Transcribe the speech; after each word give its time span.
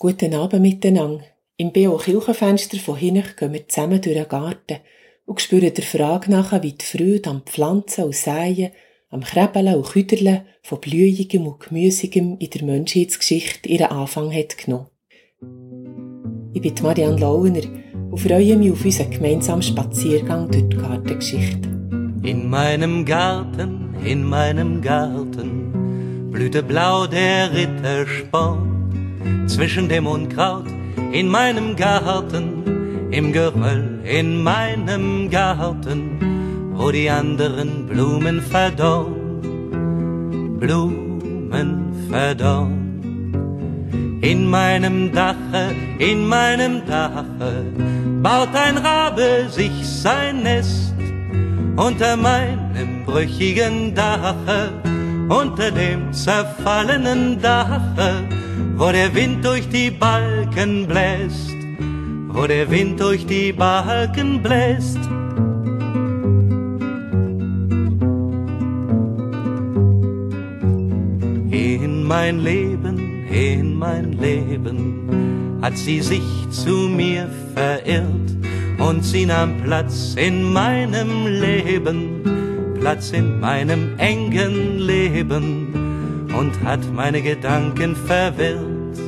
Guten 0.00 0.32
Abend 0.32 0.62
miteinander. 0.62 1.24
Im 1.56 1.72
B.O. 1.72 1.96
Kirchenfenster 1.96 2.78
von 2.78 2.96
hinten 2.96 3.34
gehen 3.36 3.52
wir 3.52 3.66
zusammen 3.66 4.00
durch 4.00 4.14
den 4.14 4.28
Garten 4.28 4.76
und 5.26 5.40
spüren 5.40 5.74
der 5.74 5.82
Frage 5.82 6.30
nach, 6.30 6.52
wie 6.62 6.70
die 6.70 6.84
Freude 6.84 7.28
am 7.28 7.42
Pflanzen 7.42 8.04
und 8.04 8.14
Säen, 8.14 8.70
am 9.10 9.24
Krebeln 9.24 9.74
und 9.74 9.88
Küderlen 9.88 10.42
von 10.62 10.80
Blühigem 10.80 11.48
und 11.48 11.58
Gemüsigem 11.58 12.36
in 12.38 12.48
der 12.48 12.62
Menschheitsgeschichte 12.62 13.68
ihren 13.68 13.90
Anfang 13.90 14.32
hat 14.32 14.56
genommen. 14.56 14.86
Ich 16.52 16.62
bin 16.62 16.74
Marianne 16.80 17.18
Launer 17.18 17.64
und 18.12 18.20
freue 18.20 18.56
mich 18.56 18.70
auf 18.70 18.84
unseren 18.84 19.10
gemeinsamen 19.10 19.62
Spaziergang 19.62 20.48
durch 20.48 20.68
die 20.68 20.76
Gartengeschichte. 20.76 21.68
In 22.22 22.48
meinem 22.48 23.04
Garten, 23.04 23.96
in 24.04 24.22
meinem 24.22 24.80
Garten 24.80 26.30
blühte 26.30 26.62
blau 26.62 27.08
der 27.08 27.52
Rittersporn. 27.52 28.77
Zwischen 29.46 29.88
dem 29.88 30.06
Unkraut 30.06 30.66
in 31.12 31.28
meinem 31.28 31.76
Garten, 31.76 33.08
im 33.10 33.32
Geröll 33.32 33.98
in 34.08 34.42
meinem 34.42 35.28
Garten, 35.30 36.72
wo 36.74 36.90
die 36.90 37.10
anderen 37.10 37.86
Blumen 37.86 38.40
verdorren, 38.40 39.14
Blumen 40.58 41.92
verdorren. 42.10 42.86
In 44.22 44.46
meinem 44.46 45.12
Dache, 45.12 45.74
in 45.98 46.26
meinem 46.26 46.84
Dache 46.86 47.64
baut 48.22 48.48
ein 48.54 48.78
Rabe 48.78 49.46
sich 49.50 49.72
sein 49.84 50.42
Nest 50.42 50.94
unter 51.76 52.16
meinem 52.16 53.04
brüchigen 53.04 53.94
Dache, 53.94 54.72
unter 55.28 55.70
dem 55.70 56.12
zerfallenen 56.12 57.40
Dache, 57.40 58.24
wo 58.76 58.90
der 58.90 59.14
Wind 59.14 59.44
durch 59.44 59.68
die 59.68 59.90
Balken 59.90 60.86
bläst, 60.86 61.56
wo 62.28 62.46
der 62.46 62.70
Wind 62.70 63.00
durch 63.00 63.26
die 63.26 63.52
Balken 63.52 64.42
bläst. 64.42 64.98
In 71.50 72.04
mein 72.04 72.40
Leben, 72.40 73.26
in 73.30 73.74
mein 73.74 74.12
Leben 74.12 75.58
hat 75.60 75.76
sie 75.76 76.00
sich 76.00 76.22
zu 76.50 76.88
mir 76.88 77.28
verirrt 77.54 78.30
und 78.78 79.04
sie 79.04 79.26
nahm 79.26 79.60
Platz 79.62 80.14
in 80.16 80.52
meinem 80.52 81.26
Leben, 81.26 82.37
Platz 82.80 83.10
in 83.12 83.40
meinem 83.40 83.98
engen 83.98 84.78
Leben 84.78 86.28
und 86.36 86.52
hat 86.64 86.80
meine 86.92 87.22
Gedanken 87.22 87.96
verwirrt, 87.96 88.98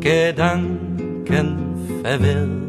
Gedanken 0.00 1.56
verwirrt. 2.02 2.64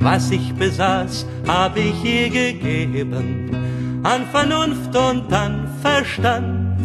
Was 0.00 0.30
ich 0.30 0.52
besaß, 0.54 1.26
hab 1.46 1.76
ich 1.76 2.04
ihr 2.04 2.30
gegeben, 2.30 3.50
an 4.02 4.26
Vernunft 4.32 4.96
und 4.96 5.32
an 5.32 5.68
Verstand, 5.82 6.78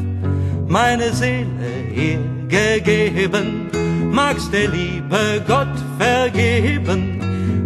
meine 0.67 1.11
Seele 1.13 1.47
ihr 1.95 2.19
gegeben, 2.47 3.69
mag's 4.11 4.49
der 4.51 4.69
liebe 4.69 5.41
Gott 5.47 5.75
vergeben, 5.97 7.19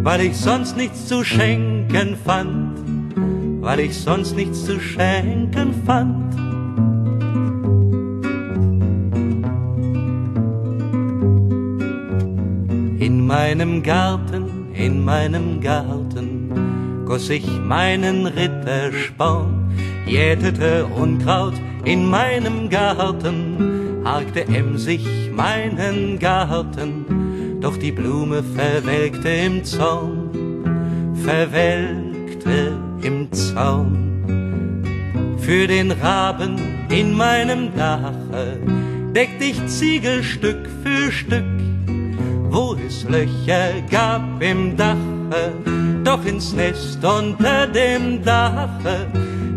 weil 0.04 0.22
ich 0.22 0.38
sonst 0.38 0.78
nichts 0.78 1.08
zu 1.08 1.24
schenken 1.24 2.18
fand, 2.24 2.77
weil 3.68 3.82
ich 3.82 3.98
sonst 3.98 4.34
nichts 4.34 4.64
zu 4.64 4.80
schenken 4.80 5.74
fand. 5.86 6.34
In 12.98 13.28
meinem 13.28 13.84
Garten, 13.84 14.74
in 14.74 15.04
meinem 15.04 15.60
Garten 15.60 17.04
goss 17.06 17.30
ich 17.30 17.46
meinen 17.60 18.26
Rittersporn, 18.26 19.70
jätete 20.06 20.86
Unkraut 20.86 21.56
in 21.84 22.10
meinem 22.10 22.70
Garten, 22.70 24.02
harkte 24.06 24.48
emsig 24.48 25.06
meinen 25.36 26.20
Garten, 26.20 27.60
doch 27.60 27.76
die 27.76 27.92
Blume 27.92 28.42
verwelkte 28.44 29.28
im 29.28 29.66
Zaun, 29.66 30.64
verwelkte 31.16 32.87
im 33.02 33.32
Zaun. 33.32 34.84
Für 35.40 35.68
den 35.68 35.92
Raben 35.92 36.58
in 36.90 37.14
meinem 37.14 37.76
Dache 37.76 38.60
deckt 39.16 39.42
ich 39.42 39.66
Ziegelstück 39.68 40.68
für 40.84 41.12
Stück, 41.12 41.44
wo 42.50 42.76
es 42.86 43.04
Löcher 43.04 43.82
gab 43.90 44.42
im 44.42 44.76
Dache, 44.76 45.54
doch 46.04 46.26
ins 46.26 46.54
Nest 46.54 47.04
unter 47.04 47.68
dem 47.68 48.24
Dache 48.24 49.08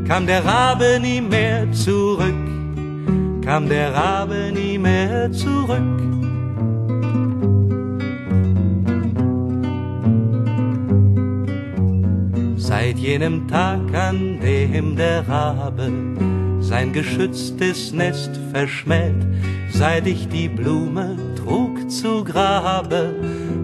kam 0.06 0.26
der 0.26 0.44
Rabe 0.44 0.98
nie 1.00 1.20
mehr 1.20 1.70
zurück, 1.72 2.34
kam 3.44 3.68
der 3.68 3.94
Rabe 3.94 4.52
nie 4.52 4.76
mehr 4.78 5.30
zurück. 5.32 6.29
Seit 12.70 12.98
jenem 12.98 13.48
Tag, 13.48 13.92
an 13.96 14.38
dem 14.40 14.94
der 14.94 15.26
Rabe 15.28 15.90
sein 16.60 16.92
geschütztes 16.92 17.92
Nest 17.92 18.30
verschmäht, 18.52 19.26
seit 19.72 20.06
ich 20.06 20.28
die 20.28 20.48
Blume 20.48 21.16
trug 21.34 21.90
zu 21.90 22.22
Grabe, 22.22 23.12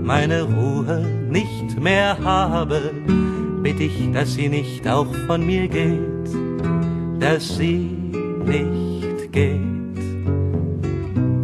meine 0.03 0.43
Ruhe 0.43 1.07
nicht 1.31 1.81
mehr 1.81 2.19
habe, 2.19 2.91
bitt 3.63 3.79
ich, 3.79 4.11
dass 4.13 4.35
sie 4.35 4.49
nicht 4.49 4.89
auch 4.89 5.15
von 5.29 5.47
mir 5.47 5.69
geht, 5.69 6.29
dass 7.21 7.59
sie 7.59 7.89
nicht 8.45 9.31
geht. 9.31 9.61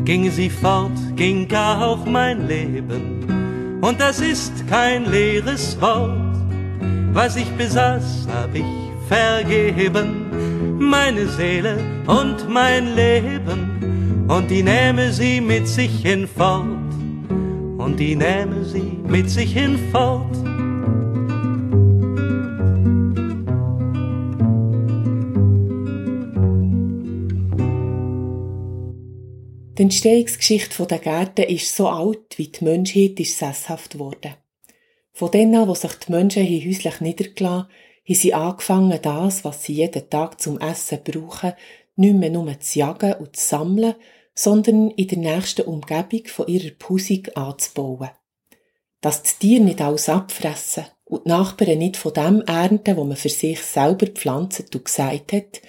Ging 0.05 0.28
sie 0.33 0.51
fort, 0.51 0.99
ging 1.15 1.47
gar 1.47 1.81
auch 1.81 2.05
mein 2.06 2.49
Leben, 2.49 3.78
und 3.81 4.01
das 4.01 4.21
ist 4.21 4.53
kein 4.69 5.09
leeres 5.09 5.81
Wort, 5.81 6.31
was 7.12 7.37
ich 7.37 7.50
besaß, 7.53 8.27
hab 8.33 8.55
ich 8.55 8.65
vergeben, 9.06 10.78
meine 10.78 11.27
Seele 11.28 11.78
und 12.06 12.49
mein 12.49 12.95
Leben, 12.95 14.27
und 14.28 14.50
die 14.50 14.62
nähme 14.62 15.12
sie 15.12 15.41
mit 15.41 15.69
sich 15.69 16.03
hinfort, 16.03 16.67
und 17.78 17.97
die 17.99 18.17
nähme 18.17 18.65
sie 18.65 18.99
mit 19.06 19.28
sich 19.28 19.53
hinfort. 19.53 20.37
Die 29.77 29.83
Entstehungsgeschichte 29.83 30.87
der 30.87 30.99
Gärten 30.99 31.43
ist 31.43 31.75
so 31.75 31.89
alt, 31.89 32.37
wie 32.37 32.49
die 32.49 32.65
Menschheit 32.65 33.19
ist 33.19 33.39
sesshaft 33.39 33.99
worden. 33.99 34.41
Von 35.12 35.31
denen 35.31 35.55
an, 35.55 35.69
wo 35.69 35.75
sich 35.75 35.93
die 35.95 36.12
Menschen 36.12 36.45
hier 36.45 36.69
häuslich 36.69 37.00
niedergelassen 37.00 37.69
haben 38.05 38.15
sie 38.15 38.34
angefangen, 38.34 38.99
das, 39.00 39.45
was 39.45 39.62
sie 39.62 39.75
jeden 39.75 40.11
Tag 40.11 40.41
zum 40.41 40.59
Essen 40.59 41.00
brauchen, 41.05 41.53
nicht 41.95 42.15
mehr 42.17 42.31
nur 42.31 42.59
zu 42.59 42.78
jagen 42.78 43.15
und 43.15 43.37
zu 43.37 43.47
sammeln, 43.47 43.95
sondern 44.34 44.91
in 44.91 45.09
der 45.09 45.19
nächsten 45.19 45.62
Umgebung 45.62 46.27
von 46.27 46.49
ihrer 46.49 46.71
Pusung 46.71 47.27
anzubauen. 47.34 48.11
Dass 49.01 49.22
die 49.22 49.39
Tiere 49.39 49.65
nicht 49.65 49.81
alles 49.81 50.09
abfressen 50.09 50.87
und 51.05 51.27
die 51.27 51.28
Nachbarn 51.28 51.78
nicht 51.78 51.97
von 51.97 52.15
dem 52.15 52.41
ernten, 52.43 52.97
wo 52.97 53.05
man 53.05 53.17
für 53.17 53.28
sich 53.28 53.61
selber 53.61 54.06
pflanzt 54.06 54.75
und 54.75 54.84
gesagt 54.84 55.33
hat, 55.33 55.61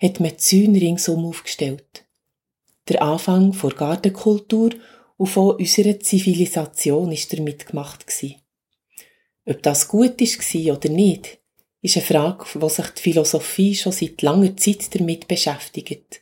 hat 0.00 0.20
man 0.20 0.38
Zäune 0.38 0.80
ringsum 0.80 1.24
aufgestellt. 1.24 2.04
Der 2.88 3.02
Anfang 3.02 3.52
der 3.52 3.70
Gartenkultur 3.70 4.70
und 5.16 5.26
von 5.28 5.56
unserer 5.56 5.98
Zivilisation 6.00 7.12
ist 7.12 7.32
damit 7.32 7.66
gemacht 7.66 8.06
gewesen. 8.06 8.36
Ob 9.50 9.64
das 9.64 9.88
gut 9.88 10.20
war 10.20 10.76
oder 10.76 10.88
nicht, 10.88 11.40
ist 11.82 11.96
eine 11.96 12.06
Frage, 12.06 12.44
wo 12.54 12.68
sich 12.68 12.86
die 12.90 13.02
Philosophie 13.02 13.74
schon 13.74 13.90
seit 13.90 14.22
langer 14.22 14.56
Zeit 14.56 14.94
damit 14.94 15.26
beschäftigt. 15.26 16.20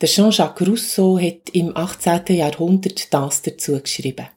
Der 0.00 0.08
Jean-Jacques 0.08 0.68
Rousseau 0.68 1.18
hat 1.18 1.50
im 1.52 1.76
18. 1.76 2.36
Jahrhundert 2.36 3.12
das 3.12 3.42
dazu 3.42 3.80
geschrieben. 3.80 4.28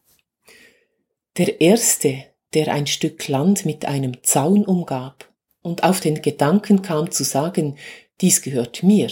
Der 1.37 1.61
Erste, 1.61 2.25
der 2.55 2.73
ein 2.73 2.87
Stück 2.87 3.27
Land 3.27 3.65
mit 3.65 3.85
einem 3.85 4.23
Zaun 4.23 4.65
umgab 4.65 5.31
und 5.61 5.83
auf 5.83 5.99
den 5.99 6.23
Gedanken 6.23 6.81
kam 6.81 7.11
zu 7.11 7.23
sagen, 7.23 7.77
dies 8.21 8.41
gehört 8.41 8.81
mir, 8.81 9.11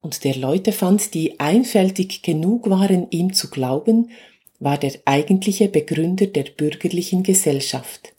und 0.00 0.24
der 0.24 0.36
Leute 0.36 0.72
fand, 0.72 1.12
die 1.12 1.38
einfältig 1.38 2.22
genug 2.22 2.70
waren, 2.70 3.10
ihm 3.10 3.34
zu 3.34 3.50
glauben, 3.50 4.10
war 4.58 4.78
der 4.78 4.92
eigentliche 5.04 5.68
Begründer 5.68 6.26
der 6.26 6.44
bürgerlichen 6.44 7.22
Gesellschaft. 7.22 8.14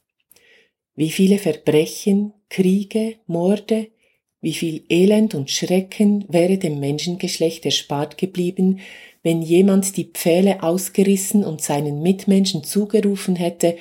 Wie 0.95 1.10
viele 1.10 1.38
Verbrechen, 1.38 2.34
Kriege, 2.50 3.16
Morde, 3.28 3.88
wie 4.42 4.54
viel 4.54 4.84
Elend 4.89 5.36
und 5.36 5.50
Schrecken 5.50 6.25
wäre 6.28 6.57
dem 6.57 6.80
Menschengeschlecht 6.80 7.66
erspart 7.66 8.18
geblieben, 8.18 8.80
wenn 9.24 9.42
jemand 9.42 9.98
die 9.98 10.06
Pfähle 10.06 10.63
ausgerissen 10.63 11.44
und 11.44 11.62
seinen 11.62 12.01
Mitmenschen 12.01 12.63
zugerufen 12.63 13.36
hätte, 13.36 13.78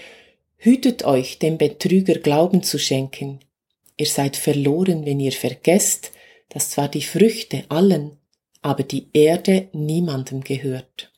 Hütet 0.58 1.04
euch, 1.04 1.38
dem 1.38 1.58
Betrüger 1.58 2.14
Glauben 2.14 2.62
zu 2.62 2.78
schenken. 2.78 3.40
Ihr 3.96 4.06
seid 4.06 4.36
verloren, 4.36 5.04
wenn 5.04 5.20
ihr 5.20 5.32
vergesst, 5.32 6.12
dass 6.48 6.70
zwar 6.70 6.88
die 6.88 7.02
Früchte 7.02 7.64
allen, 7.68 8.18
aber 8.62 8.82
die 8.82 9.08
Erde 9.12 9.68
niemandem 9.72 10.42
gehört. 10.42 11.12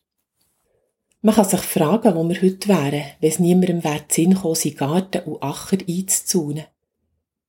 Man 1.20 1.34
kann 1.34 1.48
sich 1.48 1.60
fragen, 1.60 2.14
wo 2.14 2.28
wir 2.28 2.40
heute 2.40 2.68
wären, 2.68 3.04
wenn 3.20 3.30
es 3.30 3.38
niemandem 3.40 3.82
wäre 3.82 4.04
Sinn 4.08 4.34
gekommen, 4.34 4.54
seinen 4.54 4.76
Garten 4.76 5.22
und 5.22 5.42
Acher 5.42 5.78
einzuzaunen. 5.88 6.66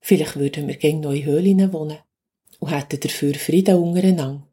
Vielleicht 0.00 0.36
würden 0.36 0.66
wir 0.66 0.76
gegen 0.76 1.00
neue 1.00 1.24
Höhlen 1.24 1.72
wohnen 1.72 1.98
und 2.58 2.70
hätten 2.70 2.98
dafür 2.98 3.34
Frieden 3.34 3.76
untereinander. 3.76 4.46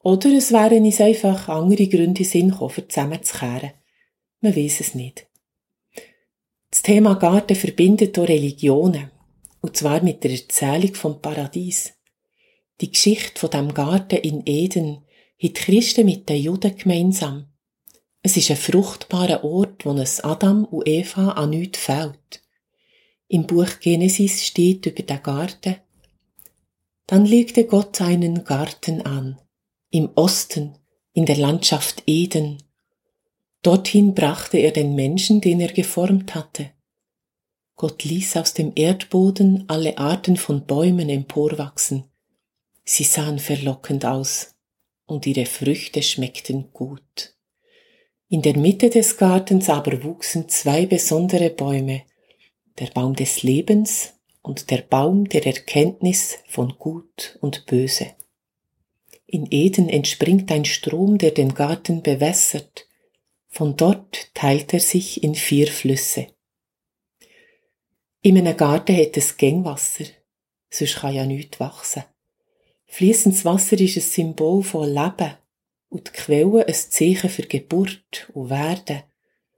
Oder 0.00 0.30
es 0.30 0.52
wären 0.52 0.84
uns 0.84 1.00
einfach 1.00 1.48
andere 1.48 1.86
Gründe 1.88 2.24
Sinn 2.24 2.50
gekommen, 2.50 2.84
zusammenzukehren. 2.88 3.72
Man 4.40 4.54
weiß 4.54 4.80
es 4.80 4.94
nicht. 4.94 5.26
Das 6.70 6.82
Thema 6.82 7.14
Garten 7.14 7.56
verbindet 7.56 8.18
auch 8.18 8.28
Religionen. 8.28 9.10
Und 9.60 9.76
zwar 9.76 10.02
mit 10.02 10.22
der 10.22 10.32
Erzählung 10.32 10.94
vom 10.94 11.20
Paradies. 11.20 11.94
Die 12.80 12.92
Geschichte 12.92 13.40
von 13.40 13.50
dem 13.50 13.74
Garten 13.74 14.16
in 14.16 14.42
Eden 14.46 14.96
hat 14.96 15.02
die 15.42 15.52
Christen 15.52 16.04
mit 16.04 16.28
den 16.28 16.42
Juden 16.42 16.76
gemeinsam. 16.76 17.46
Es 18.28 18.36
ist 18.36 18.50
ein 18.50 18.58
fruchtbarer 18.58 19.42
Ort, 19.42 19.86
wo 19.86 19.92
es 19.92 20.20
Adam 20.20 20.66
und 20.66 20.86
Eva 20.86 21.30
an 21.30 21.48
nichts 21.48 21.78
fehlt. 21.78 22.42
Im 23.26 23.46
Buch 23.46 23.80
Genesis 23.80 24.44
steht 24.44 24.84
über 24.84 25.02
den 25.02 25.22
Garten, 25.22 25.76
dann 27.06 27.24
legte 27.24 27.64
Gott 27.64 28.02
einen 28.02 28.44
Garten 28.44 29.00
an, 29.00 29.40
im 29.88 30.10
Osten, 30.14 30.76
in 31.14 31.24
der 31.24 31.38
Landschaft 31.38 32.02
Eden. 32.06 32.62
Dorthin 33.62 34.14
brachte 34.14 34.58
er 34.58 34.72
den 34.72 34.94
Menschen, 34.94 35.40
den 35.40 35.58
er 35.60 35.72
geformt 35.72 36.34
hatte. 36.34 36.72
Gott 37.76 38.04
ließ 38.04 38.36
aus 38.36 38.52
dem 38.52 38.72
Erdboden 38.74 39.64
alle 39.68 39.96
Arten 39.96 40.36
von 40.36 40.66
Bäumen 40.66 41.08
emporwachsen. 41.08 42.04
Sie 42.84 43.04
sahen 43.04 43.38
verlockend 43.38 44.04
aus, 44.04 44.54
und 45.06 45.24
ihre 45.24 45.46
Früchte 45.46 46.02
schmeckten 46.02 46.74
gut. 46.74 47.37
In 48.30 48.42
der 48.42 48.58
Mitte 48.58 48.90
des 48.90 49.16
Gartens 49.16 49.70
aber 49.70 50.04
wuchsen 50.04 50.50
zwei 50.50 50.84
besondere 50.84 51.48
Bäume, 51.48 52.02
der 52.78 52.88
Baum 52.88 53.16
des 53.16 53.42
Lebens 53.42 54.12
und 54.42 54.70
der 54.70 54.82
Baum 54.82 55.30
der 55.30 55.46
Erkenntnis 55.46 56.36
von 56.46 56.74
Gut 56.78 57.38
und 57.40 57.64
Böse. 57.64 58.14
In 59.26 59.46
Eden 59.50 59.88
entspringt 59.88 60.52
ein 60.52 60.66
Strom, 60.66 61.16
der 61.16 61.30
den 61.30 61.54
Garten 61.54 62.02
bewässert. 62.02 62.86
Von 63.48 63.76
dort 63.76 64.34
teilt 64.34 64.74
er 64.74 64.80
sich 64.80 65.22
in 65.22 65.34
vier 65.34 65.68
Flüsse. 65.68 66.26
In 68.20 68.36
einem 68.36 68.56
Garten 68.56 68.94
hat 68.94 69.16
es 69.16 69.38
Gängwasser, 69.38 70.04
sonst 70.68 70.96
kann 70.96 71.14
ja 71.14 71.24
nichts 71.24 71.60
wachsen. 71.60 72.04
Fließendes 72.86 73.46
Wasser 73.46 73.80
ist 73.80 73.96
ein 73.96 74.02
Symbol 74.02 74.62
von 74.62 74.86
Leben 74.86 75.34
und 75.88 76.08
die 76.08 76.12
Quelle 76.12 76.66
ein 76.66 76.74
Zeichen 76.74 77.30
für 77.30 77.42
Geburt 77.42 78.28
und 78.34 78.50
Werden, 78.50 79.02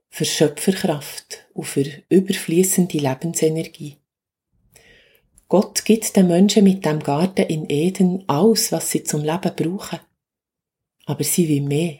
für 0.09 0.25
Schöpferkraft 0.25 1.47
und 1.53 1.65
für 1.65 1.85
überfließende 2.09 2.97
Lebensenergie. 2.97 3.97
Gott 5.47 5.83
gibt 5.83 6.15
den 6.15 6.27
Menschen 6.27 6.63
mit 6.63 6.85
dem 6.85 6.99
Garten 6.99 7.45
in 7.47 7.69
Eden 7.69 8.23
alles, 8.27 8.71
was 8.71 8.89
sie 8.89 9.03
zum 9.03 9.21
Leben 9.21 9.53
brauchen. 9.55 9.99
Aber 11.05 11.23
sie 11.23 11.49
will 11.49 11.61
mehr. 11.61 11.99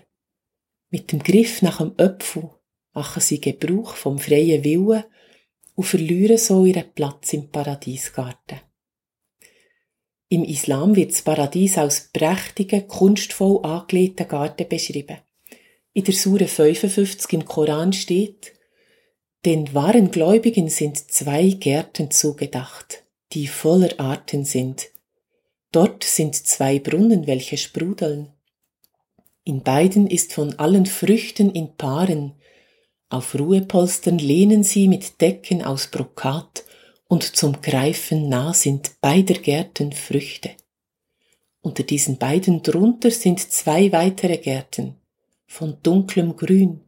Mit 0.90 1.12
dem 1.12 1.20
Griff 1.20 1.62
nach 1.62 1.80
dem 1.80 1.94
Öpfel 1.98 2.50
machen 2.94 3.22
sie 3.22 3.42
Gebrauch 3.42 3.96
vom 3.96 4.20
freien 4.20 4.64
Willen 4.64 5.04
und 5.76 5.84
verlieren 5.84 6.38
so 6.38 6.66
ihren 6.66 6.94
Platz 6.94 7.34
im 7.34 7.50
Paradiesgarten. 7.50 8.62
Im 10.32 10.46
Islam 10.46 10.96
wird 10.96 11.12
das 11.12 11.24
Paradies 11.24 11.78
als 11.78 12.10
prächtigen, 12.14 12.88
kunstvoll 12.88 13.66
angelegten 13.66 14.30
Garten 14.30 14.66
beschrieben. 14.66 15.18
In 15.92 16.06
der 16.06 16.14
Sure 16.14 16.48
55 16.48 17.34
im 17.34 17.44
Koran 17.44 17.92
steht, 17.92 18.54
den 19.44 19.74
wahren 19.74 20.10
Gläubigen 20.10 20.70
sind 20.70 21.12
zwei 21.12 21.50
Gärten 21.50 22.12
zugedacht, 22.12 23.04
die 23.34 23.46
voller 23.48 24.00
Arten 24.00 24.46
sind. 24.46 24.88
Dort 25.74 26.06
sind 26.06 26.36
zwei 26.36 26.80
Brunnen, 26.80 27.28
welche 27.28 27.58
sprudeln. 27.58 28.32
In 29.44 29.64
beiden 29.64 30.08
ist 30.08 30.32
von 30.32 30.58
allen 30.60 30.86
Früchten 30.86 31.52
in 31.52 31.76
Paaren. 31.76 32.36
Auf 33.10 33.38
Ruhepolstern 33.38 34.18
lehnen 34.18 34.64
sie 34.64 34.88
mit 34.88 35.20
Decken 35.20 35.62
aus 35.62 35.88
Brokat 35.88 36.64
und 37.12 37.36
zum 37.36 37.62
Greifen 37.62 38.30
nah 38.30 38.54
sind 38.54 39.02
beider 39.02 39.34
Gärten 39.34 39.92
Früchte. 39.92 40.52
Unter 41.60 41.84
diesen 41.84 42.18
beiden 42.18 42.64
drunter 42.64 43.12
sind 43.12 43.42
zwei 43.42 43.92
weitere 43.92 44.38
Gärten 44.38 44.96
von 45.46 45.76
dunklem 45.84 46.38
Grün. 46.38 46.80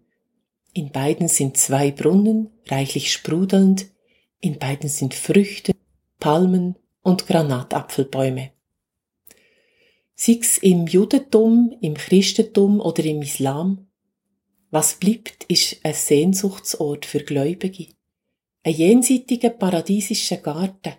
In 0.72 0.94
beiden 0.94 1.28
sind 1.28 1.58
zwei 1.58 1.92
Brunnen, 1.92 2.52
reichlich 2.68 3.12
sprudelnd, 3.12 3.88
in 4.40 4.60
beiden 4.60 4.88
sind 4.88 5.14
Früchte, 5.14 5.74
Palmen 6.22 6.78
und 7.02 7.28
Granatapfelbäume. 7.28 8.54
Sie's 10.16 10.58
im 10.58 10.88
Judentum, 10.88 11.76
im 11.82 11.96
Christentum 11.96 12.80
oder 12.80 13.04
im 13.04 13.24
Islam, 13.24 13.88
was 14.72 14.96
bleibt, 14.96 15.44
ist 15.50 15.84
ein 15.84 15.94
Sehnsuchtsort 15.94 17.06
für 17.06 17.20
Gläubige 17.20 17.88
ein 18.64 18.74
jenseitiger 18.74 19.50
paradiesischer 19.50 20.38
Garten. 20.38 20.94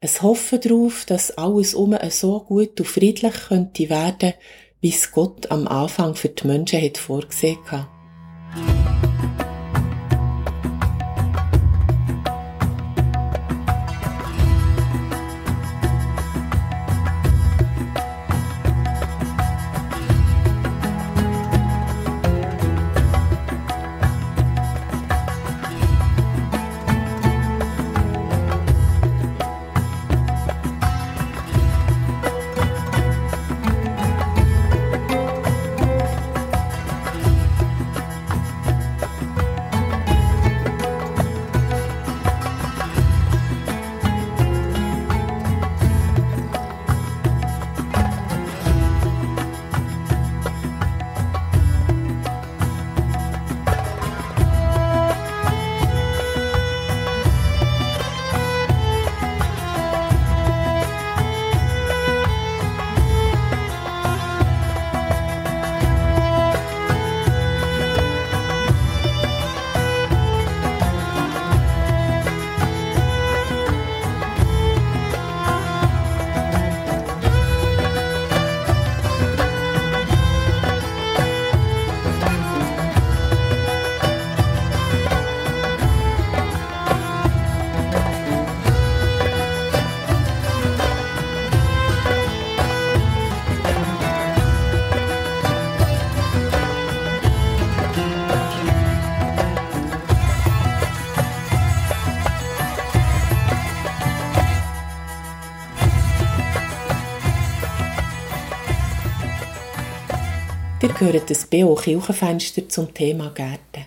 Es 0.00 0.22
Hoffen 0.22 0.60
darauf, 0.60 1.04
dass 1.06 1.36
alles 1.38 1.74
um 1.74 1.96
so 2.10 2.40
gut 2.40 2.78
und 2.80 2.86
friedlich 2.86 3.34
könnte 3.48 3.88
werden, 3.88 4.34
wie 4.80 4.90
es 4.90 5.10
Gott 5.10 5.50
am 5.50 5.66
Anfang 5.68 6.14
für 6.14 6.28
die 6.28 6.46
Menschen 6.46 6.82
hat 6.82 6.98
vorgesehen 6.98 7.58
hatte. 7.66 9.05
Gehört 111.06 111.30
das 111.30 111.46
B.O. 111.46 111.76
Kirchenfenster 111.76 112.68
zum 112.68 112.92
Thema 112.92 113.30
Gärten. 113.30 113.86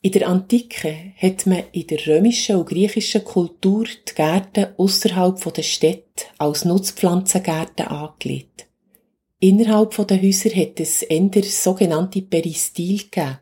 In 0.00 0.12
der 0.12 0.28
Antike 0.28 1.12
hat 1.16 1.44
man 1.46 1.64
in 1.72 1.88
der 1.88 2.06
römischen 2.06 2.56
und 2.56 2.68
griechischen 2.68 3.24
Kultur 3.24 3.84
die 3.86 4.14
Gärten 4.14 4.68
außerhalb 4.76 5.52
der 5.52 5.62
Städte 5.62 6.26
als 6.38 6.64
Nutzpflanzengärten 6.64 7.86
angelegt. 7.86 8.68
Innerhalb 9.40 10.06
der 10.06 10.22
Häuser 10.22 10.50
hat 10.50 10.78
es 10.78 11.02
eher 11.02 11.42
sogenannte 11.42 12.22
Peristil 12.22 12.98
gegeben. 12.98 13.38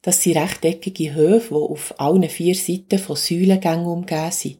Das 0.00 0.20
sind 0.20 0.38
rechteckige 0.38 1.14
Höfe, 1.14 1.54
die 1.54 1.54
auf 1.54 1.94
allen 2.00 2.28
vier 2.28 2.56
Seiten 2.56 2.98
von 2.98 3.14
Säulengängen 3.14 3.86
umgeben 3.86 4.32
sind. 4.32 4.58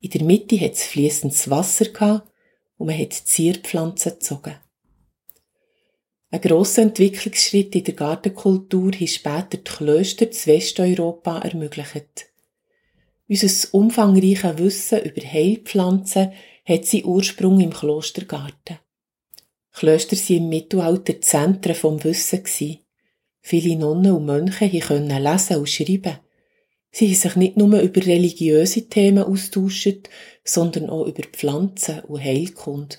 In 0.00 0.10
der 0.10 0.24
Mitte 0.24 0.60
hat 0.60 0.72
es 0.72 0.84
fließendes 0.84 1.48
Wasser 1.48 1.86
gehabt 1.86 2.30
und 2.76 2.88
man 2.88 2.98
hat 2.98 3.14
Zierpflanzen 3.14 4.12
gezogen. 4.12 4.56
Ein 6.30 6.42
grosser 6.42 6.82
Entwicklungsschritt 6.82 7.74
in 7.74 7.84
der 7.84 7.94
Gartenkultur 7.94 8.92
hat 8.92 9.08
später 9.08 9.56
die 9.56 9.64
Klöster 9.64 10.30
zu 10.30 10.48
Westeuropa 10.48 11.38
ermöglicht. 11.38 12.26
Unser 13.26 13.74
umfangreiches 13.74 14.58
Wissen 14.58 15.04
über 15.04 15.22
Heilpflanzen 15.22 16.32
hat 16.66 16.84
seinen 16.84 17.06
Ursprung 17.06 17.60
im 17.60 17.72
Klostergarten. 17.72 18.78
Klöster 19.72 20.16
waren 20.16 20.36
im 20.36 20.48
Mittelalter 20.50 21.20
Zentren 21.22 21.74
vom 21.74 22.04
Wissen. 22.04 22.78
Viele 23.40 23.76
Nonnen 23.76 24.12
und 24.12 24.26
Mönche 24.26 24.68
konnten 24.80 25.22
lesen 25.22 25.56
und 25.56 25.68
schreiben. 25.70 26.18
Sie 26.90 27.06
haben 27.06 27.14
sich 27.14 27.36
nicht 27.36 27.56
nur 27.56 27.80
über 27.80 28.04
religiöse 28.04 28.86
Themen 28.88 29.24
austauscht, 29.24 30.10
sondern 30.44 30.90
auch 30.90 31.06
über 31.06 31.22
Pflanzen 31.22 32.00
und 32.00 32.22
Heilkunde. 32.22 32.96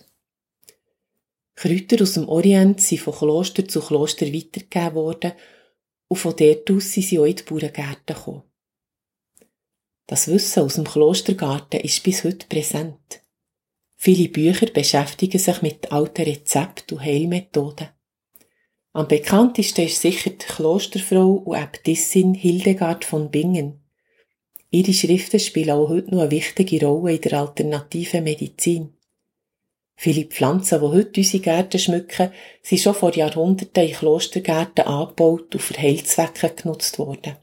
Kräuter 1.59 2.01
aus 2.01 2.13
dem 2.13 2.29
Orient 2.29 2.79
sind 2.79 3.01
von 3.01 3.13
Kloster 3.13 3.67
zu 3.67 3.81
Kloster 3.81 4.27
weitergegeben 4.27 4.95
worden 4.95 5.33
und 6.07 6.15
von 6.15 6.33
dort 6.33 6.71
aus 6.71 6.93
sind 6.93 7.05
sie 7.05 7.19
auch 7.19 7.25
in 7.25 7.35
die 7.35 7.43
Bauerngärten 7.43 8.15
gekommen. 8.15 8.43
Das 10.07 10.29
Wissen 10.29 10.63
aus 10.63 10.75
dem 10.75 10.85
Klostergarten 10.85 11.81
ist 11.81 12.01
bis 12.01 12.23
heute 12.23 12.47
präsent. 12.47 13.23
Viele 13.97 14.29
Bücher 14.29 14.67
beschäftigen 14.67 15.37
sich 15.37 15.61
mit 15.61 15.91
alten 15.91 16.21
Rezepten 16.21 16.97
und 16.97 17.03
Heilmethoden. 17.03 17.89
Am 18.93 19.09
bekanntesten 19.09 19.83
ist 19.83 19.99
sicher 19.99 20.29
die 20.29 20.45
Klosterfrau 20.45 21.33
und 21.33 21.57
Äbtissin 21.57 22.35
Hildegard 22.35 23.03
von 23.03 23.31
Bingen. 23.31 23.83
Ihre 24.69 24.93
Schriften 24.93 25.41
spielen 25.41 25.71
auch 25.71 25.89
heute 25.89 26.11
noch 26.11 26.21
eine 26.21 26.31
wichtige 26.31 26.85
Rolle 26.85 27.15
in 27.15 27.21
der 27.21 27.41
alternativen 27.41 28.23
Medizin. 28.23 28.93
Viele 30.01 30.23
Pflanzen, 30.23 30.79
die 30.79 30.85
heute 30.85 31.19
unsere 31.19 31.43
Gärten 31.43 31.77
schmücken, 31.77 32.31
sind 32.61 32.79
schon 32.79 32.93
vor 32.93 33.13
Jahrhunderten 33.13 33.83
in 33.83 33.93
Klostergärten 33.93 34.85
angebaut 34.85 35.53
und 35.53 35.61
für 35.61 35.77
Heilzwecke 35.77 36.51
genutzt 36.55 36.97
worden. 36.99 37.35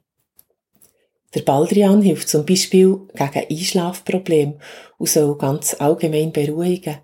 Der 1.35 1.43
Baldrian 1.43 2.01
hilft 2.01 2.31
zum 2.31 2.47
Beispiel 2.47 2.99
gegen 3.15 3.47
Einschlafprobleme 3.51 4.59
und 4.97 5.07
soll 5.07 5.37
ganz 5.37 5.75
allgemein 5.79 6.33
beruhigen. 6.33 7.01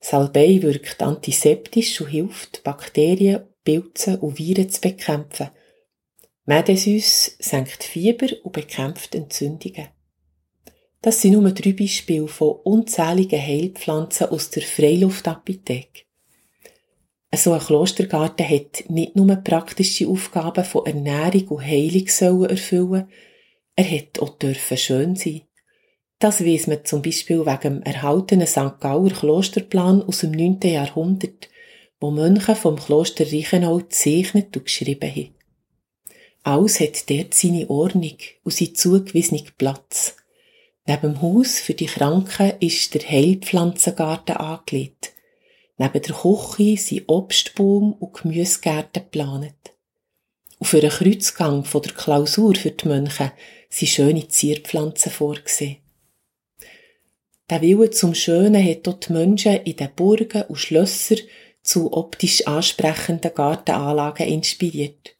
Salbei 0.00 0.60
wirkt 0.60 1.00
antiseptisch 1.00 2.00
und 2.00 2.08
hilft, 2.08 2.64
Bakterien, 2.64 3.44
Pilze 3.62 4.18
und 4.18 4.36
Viren 4.36 4.68
zu 4.68 4.80
bekämpfen. 4.80 5.50
Medesüß 6.46 7.36
senkt 7.38 7.84
Fieber 7.84 8.30
und 8.42 8.50
bekämpft 8.50 9.14
Entzündungen. 9.14 9.95
Das 11.02 11.20
sind 11.20 11.32
nur 11.32 11.50
drei 11.52 11.72
Beispiele 11.72 12.28
von 12.28 12.56
unzähligen 12.64 13.40
Heilpflanzen 13.40 14.28
aus 14.28 14.50
der 14.50 14.62
Freiluftapotheke. 14.62 16.06
So 17.34 17.52
ein 17.52 17.60
Klostergarten 17.60 18.48
hat 18.48 18.84
nicht 18.88 19.14
nur 19.14 19.36
praktische 19.36 20.08
Aufgaben 20.08 20.64
von 20.64 20.86
Ernährung 20.86 21.48
und 21.48 21.64
Heilung 21.66 22.08
sollen 22.08 22.50
erfüllen, 22.50 23.08
er 23.76 23.90
hat 23.90 24.20
auch 24.20 24.38
dürfen 24.38 24.76
schön 24.78 25.16
sein. 25.16 25.42
Das 26.18 26.42
weiss 26.42 26.66
man 26.66 26.84
zum 26.84 27.02
Beispiel 27.02 27.44
wegen 27.44 27.60
dem 27.60 27.82
erhaltenen 27.82 28.46
St. 28.46 28.80
Gauer 28.80 29.10
Klosterplan 29.10 30.02
aus 30.02 30.20
dem 30.20 30.30
9. 30.30 30.60
Jahrhundert, 30.62 31.50
wo 32.00 32.10
Mönche 32.10 32.54
vom 32.54 32.76
Kloster 32.76 33.30
Reichenau 33.30 33.78
gezeichnet 33.78 34.56
und 34.56 34.64
geschrieben 34.64 35.10
haben. 35.10 35.34
Alles 36.42 36.80
hat 36.80 37.10
dort 37.10 37.34
seine 37.34 37.68
Ordnung 37.68 38.16
und 38.44 38.54
seinen 38.54 38.74
zugewiesenen 38.74 39.44
Platz. 39.58 40.16
Neben 40.86 41.14
dem 41.14 41.22
Haus 41.22 41.58
für 41.58 41.74
die 41.74 41.86
Kranken 41.86 42.52
ist 42.60 42.94
der 42.94 43.02
Heilpflanzengarten 43.02 44.36
angelegt. 44.36 45.12
Neben 45.78 46.00
der 46.00 46.14
Küche 46.14 46.76
sind 46.76 47.04
Obstbaum 47.08 47.94
und 47.94 48.14
Gemüsegärten 48.14 49.02
geplant. 49.02 49.54
Und 50.58 50.66
für 50.66 50.80
einen 50.80 50.90
Kreuzgang 50.90 51.64
von 51.64 51.82
der 51.82 51.92
Klausur 51.92 52.54
für 52.54 52.70
die 52.70 52.86
Mönche 52.86 53.32
sind 53.68 53.88
schöne 53.88 54.28
Zierpflanzen 54.28 55.10
vorgesehen. 55.10 55.78
Der 57.50 57.62
Wille 57.62 57.90
zum 57.90 58.14
Schönen 58.14 58.64
hat 58.64 58.86
dort 58.86 59.08
die 59.08 59.12
Menschen 59.12 59.56
in 59.64 59.76
den 59.76 59.94
Burgen 59.94 60.42
und 60.42 60.56
Schlössern 60.56 61.18
zu 61.62 61.92
optisch 61.92 62.46
ansprechenden 62.46 63.34
Gartenanlagen 63.34 64.26
inspiriert. 64.26 65.15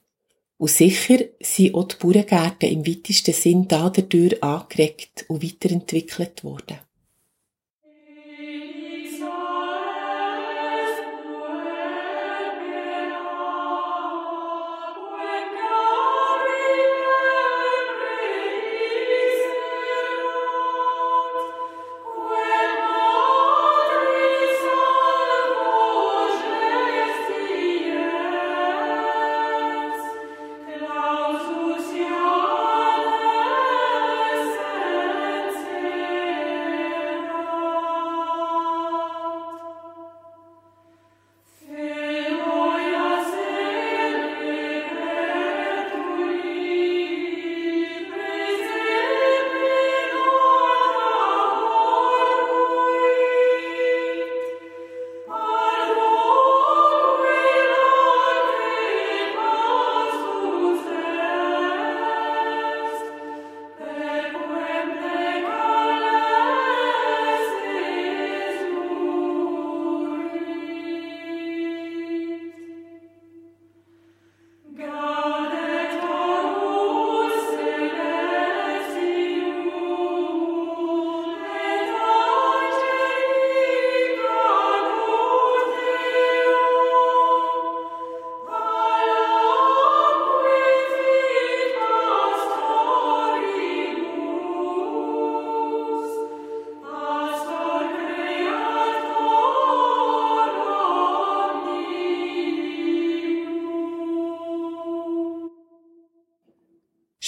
Und 0.58 0.70
sicher 0.70 1.18
sind 1.40 1.74
auch 1.74 1.84
die 1.88 1.96
Bauerngärten 1.96 2.70
im 2.70 2.86
weitesten 2.86 3.34
Sinn 3.34 3.68
dadurch 3.68 4.42
angeregt 4.42 5.26
und 5.28 5.42
weiterentwickelt 5.42 6.44
worden. 6.44 6.78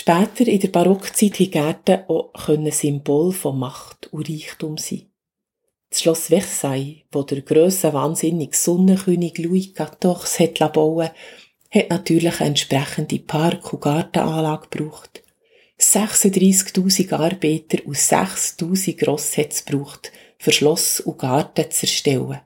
Später 0.09 0.51
in 0.51 0.59
der 0.59 0.69
Barockzeit 0.69 1.39
haben 1.39 1.51
Gärten 1.51 2.05
auch 2.09 2.33
Symbol 2.73 3.31
von 3.31 3.59
Macht 3.59 4.11
und 4.11 4.27
Reichtum 4.27 4.79
sein. 4.79 5.11
Das 5.91 6.01
Schloss 6.01 6.29
Versailles, 6.29 7.03
wo 7.13 7.25
der 7.25 7.43
grosse 7.43 7.93
wahnsinnige 7.93 8.57
Sonnenkönig 8.57 9.37
Louis 9.37 9.75
XIV 9.75 10.61
hat 10.61 10.73
bauen 10.73 11.11
hat 11.71 11.91
natürlich 11.91 12.41
eine 12.41 12.49
entsprechende 12.49 13.19
Park- 13.19 13.71
und 13.71 13.83
Gartenanlage 13.83 14.69
gebraucht. 14.71 15.23
36.000 15.79 17.13
Arbeiter 17.13 17.85
und 17.85 17.97
6.000 17.97 19.05
Ross 19.05 19.37
hat 19.37 19.53
es 19.53 19.67
gebraucht, 19.67 20.11
für 20.39 20.53
Schloss 20.53 21.01
und 21.01 21.19
Garten 21.19 21.71
zu 21.71 21.83
erstellen. 21.83 22.41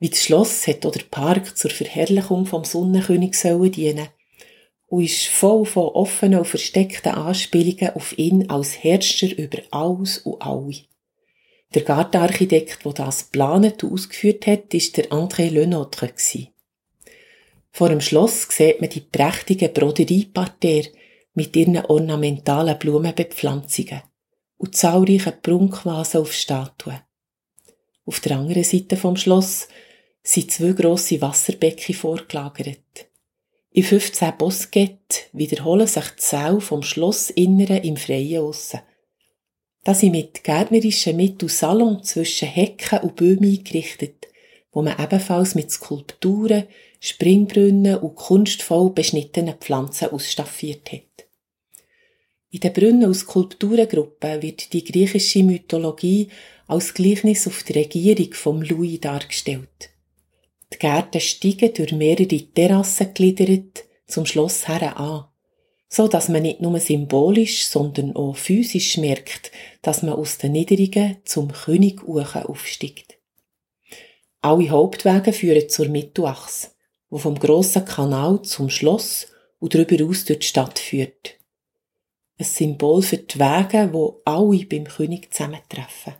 Wie 0.00 0.10
das 0.10 0.22
Schloss 0.22 0.66
hat 0.66 0.84
oder 0.84 1.00
Park 1.10 1.56
zur 1.56 1.70
Verherrlichung 1.70 2.44
vom 2.44 2.64
Sonnenkönig 2.64 3.38
sollen 3.40 3.72
und 4.88 5.04
ist 5.04 5.26
voll 5.26 5.64
von 5.66 5.88
offenen 5.88 6.40
und 6.40 6.46
versteckten 6.46 7.12
Anspielungen 7.12 7.94
auf 7.94 8.16
ihn 8.18 8.50
als 8.50 8.82
Herrscher 8.82 9.36
über 9.36 9.58
alles 9.70 10.18
und 10.18 10.40
alle. 10.42 10.82
Der 11.74 11.82
Gartenarchitekt, 11.82 12.84
der 12.84 12.92
das 12.92 13.30
geplant 13.30 13.84
und 13.84 13.92
ausgeführt 13.92 14.46
hat, 14.46 14.72
ist 14.72 14.96
der 14.96 15.10
André 15.10 15.50
Lenotre. 15.50 16.10
Vor 17.70 17.90
dem 17.90 18.00
Schloss 18.00 18.48
sieht 18.48 18.80
man 18.80 18.88
die 18.88 19.00
prächtigen 19.00 19.72
Broderieparterre 19.72 20.88
mit 21.34 21.54
ihren 21.54 21.76
ornamentalen 21.84 22.78
Blumenbepflanzungen 22.78 24.02
und 24.56 24.74
zahlreichen 24.74 25.34
Prunkvasen 25.42 26.22
auf 26.22 26.32
Statuen. 26.32 27.00
Auf 28.06 28.20
der 28.20 28.38
anderen 28.38 28.64
Seite 28.64 28.96
vom 28.96 29.16
Schloss 29.16 29.68
sind 30.22 30.50
zwei 30.50 30.72
grosse 30.72 31.20
Wasserbecken 31.20 31.94
vorgelagert. 31.94 33.08
In 33.70 33.82
15 33.82 34.36
Boskett 34.38 35.28
wiederholen 35.32 35.86
sich 35.86 36.08
die 36.10 36.22
Säle 36.22 36.60
vom 36.60 36.82
Schlossinneren 36.82 37.82
im 37.82 37.96
Freien 37.96 38.42
aussen. 38.42 38.80
Da 39.84 39.94
sind 39.94 40.12
mit 40.12 40.42
gärtnerischen 40.42 41.16
Mitteln 41.16 41.48
Salon 41.48 42.02
zwischen 42.02 42.48
Hecken 42.48 43.00
und 43.00 43.16
Bäumen 43.16 43.44
eingerichtet, 43.44 44.26
wo 44.72 44.82
man 44.82 44.98
ebenfalls 44.98 45.54
mit 45.54 45.70
Skulpturen, 45.70 46.64
Springbrunnen 47.00 47.98
und 47.98 48.16
kunstvoll 48.16 48.90
beschnittenen 48.90 49.54
Pflanzen 49.54 50.10
ausstaffiert 50.10 50.90
hat. 50.92 51.26
In 52.50 52.60
den 52.60 52.72
Brunnen- 52.72 53.06
und 53.06 53.14
Skulpturengruppen 53.14 54.42
wird 54.42 54.72
die 54.72 54.84
griechische 54.84 55.42
Mythologie 55.42 56.28
als 56.66 56.94
Gleichnis 56.94 57.46
auf 57.46 57.62
die 57.62 57.74
Regierung 57.74 58.32
vom 58.32 58.62
Louis 58.62 59.00
dargestellt. 59.00 59.90
Die 60.72 60.78
Gärten 60.78 61.20
steigen 61.20 61.72
durch 61.74 61.92
mehrere 61.92 62.52
Terrassen 62.52 63.14
gliedert 63.14 63.84
zum 64.06 64.26
Schloss 64.26 64.68
her 64.68 64.96
an, 64.96 65.24
so 65.88 66.08
dass 66.08 66.28
man 66.28 66.42
nicht 66.42 66.60
nur 66.60 66.78
symbolisch, 66.80 67.66
sondern 67.66 68.14
auch 68.14 68.36
physisch 68.36 68.96
merkt, 68.96 69.50
dass 69.82 70.02
man 70.02 70.14
aus 70.14 70.38
den 70.38 70.52
Niedrigen 70.52 71.18
zum 71.24 71.52
König 71.52 72.02
aufsteigt. 72.06 73.18
Alle 74.40 74.70
Hauptwege 74.70 75.32
führen 75.32 75.68
zur 75.68 75.88
Mittelachse, 75.88 76.68
wo 77.10 77.18
vom 77.18 77.38
grossen 77.38 77.84
Kanal 77.84 78.42
zum 78.42 78.70
Schloss 78.70 79.26
und 79.58 79.74
darüber 79.74 80.04
aus 80.04 80.24
durch 80.24 80.40
die 80.40 80.46
Stadt 80.46 80.78
führt 80.78 81.38
ein 82.38 82.44
Symbol 82.44 83.02
für 83.02 83.16
die 83.18 83.38
Wege, 83.38 83.92
wo 83.92 84.22
alle 84.24 84.64
beim 84.64 84.84
König 84.84 85.34
zusammentreffen. 85.34 86.14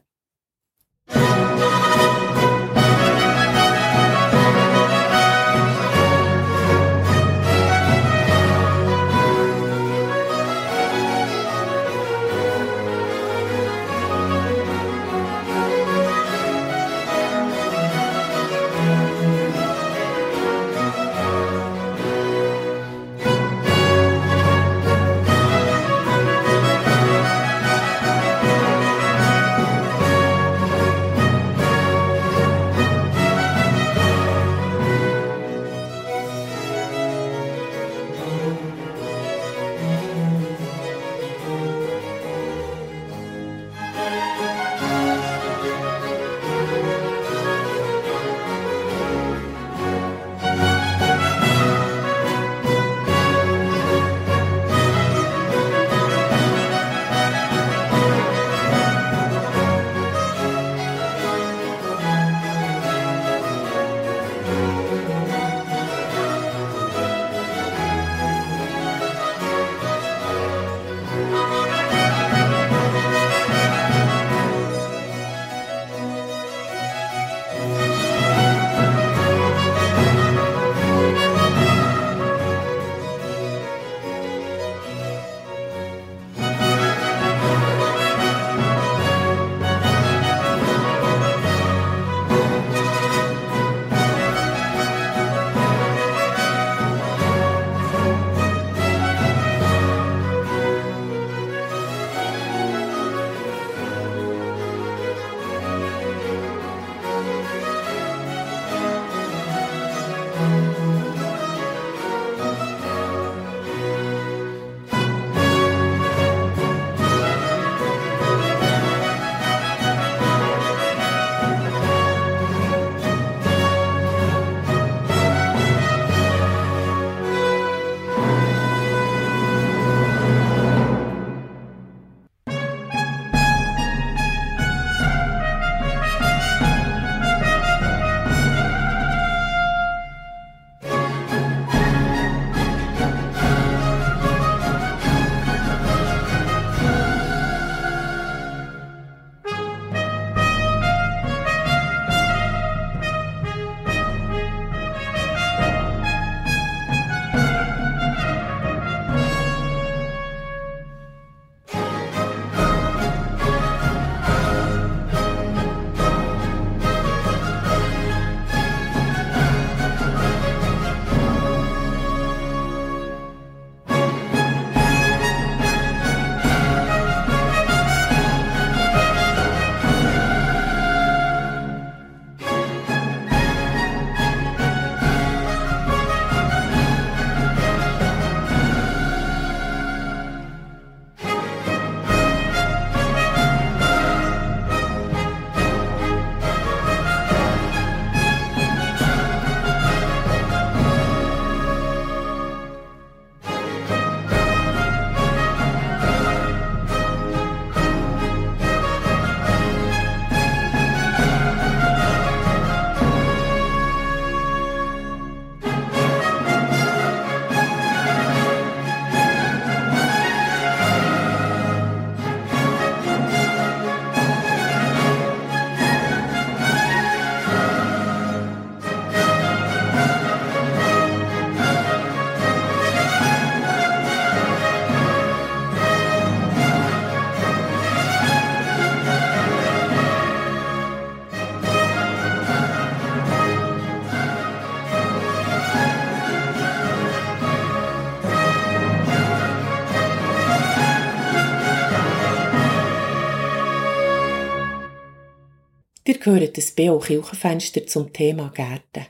Gehört 256.35 256.59
das 256.59 256.73
B.O. 256.73 256.99
Kirchenfenster 256.99 257.87
zum 257.87 258.13
Thema 258.13 258.51
Gärten. 258.55 259.07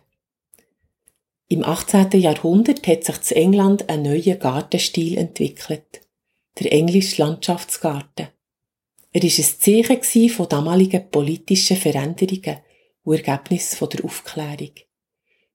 Im 1.49 1.65
18. 1.65 2.21
Jahrhundert 2.21 2.87
hat 2.87 3.05
sich 3.05 3.31
in 3.33 3.37
England 3.37 3.89
ein 3.89 4.03
neuer 4.03 4.37
Gartenstil 4.37 5.19
entwickelt. 5.19 6.03
Der 6.59 6.73
englische 6.73 7.23
Landschaftsgarten. 7.23 8.29
Er 9.13 9.23
war 9.23 9.31
ein 9.31 10.03
Zeichen 10.03 10.29
von 10.29 10.49
damaligen 10.49 11.11
politischen 11.11 11.77
Veränderungen 11.77 12.59
und 13.05 13.27
Ergebnis 13.27 13.79
der 13.79 14.05
Aufklärung. 14.05 14.73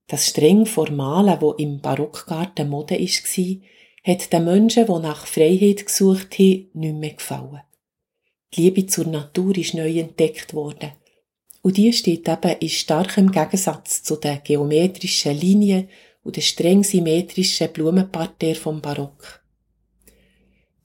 Das 0.07 0.27
streng 0.27 0.65
Formale, 0.65 1.37
wo 1.39 1.51
im 1.53 1.79
Barockgarten 1.79 2.69
Mode 2.69 2.99
war, 2.99 3.57
hat 4.03 4.33
den 4.33 4.43
Menschen, 4.45 4.85
die 4.85 4.99
nach 4.99 5.27
Freiheit 5.27 5.85
gesucht 5.85 6.37
haben, 6.39 6.69
nicht 6.73 6.95
mehr 6.95 7.13
gefallen. 7.13 7.61
Die 8.53 8.61
Liebe 8.63 8.85
zur 8.85 9.07
Natur 9.07 9.57
ist 9.57 9.75
neu 9.75 9.99
entdeckt 9.99 10.53
worden. 10.53 10.91
Und 11.63 11.77
die 11.77 11.93
steht 11.93 12.27
eben 12.27 12.57
in 12.59 12.69
starkem 12.69 13.31
Gegensatz 13.31 14.03
zu 14.03 14.17
den 14.17 14.41
geometrischen 14.43 15.35
Linien 15.35 15.87
und 16.21 16.35
den 16.35 16.43
streng 16.43 16.83
symmetrischen 16.83 17.71
Blumenparterre 17.71 18.55
vom 18.55 18.81
Barock. 18.81 19.41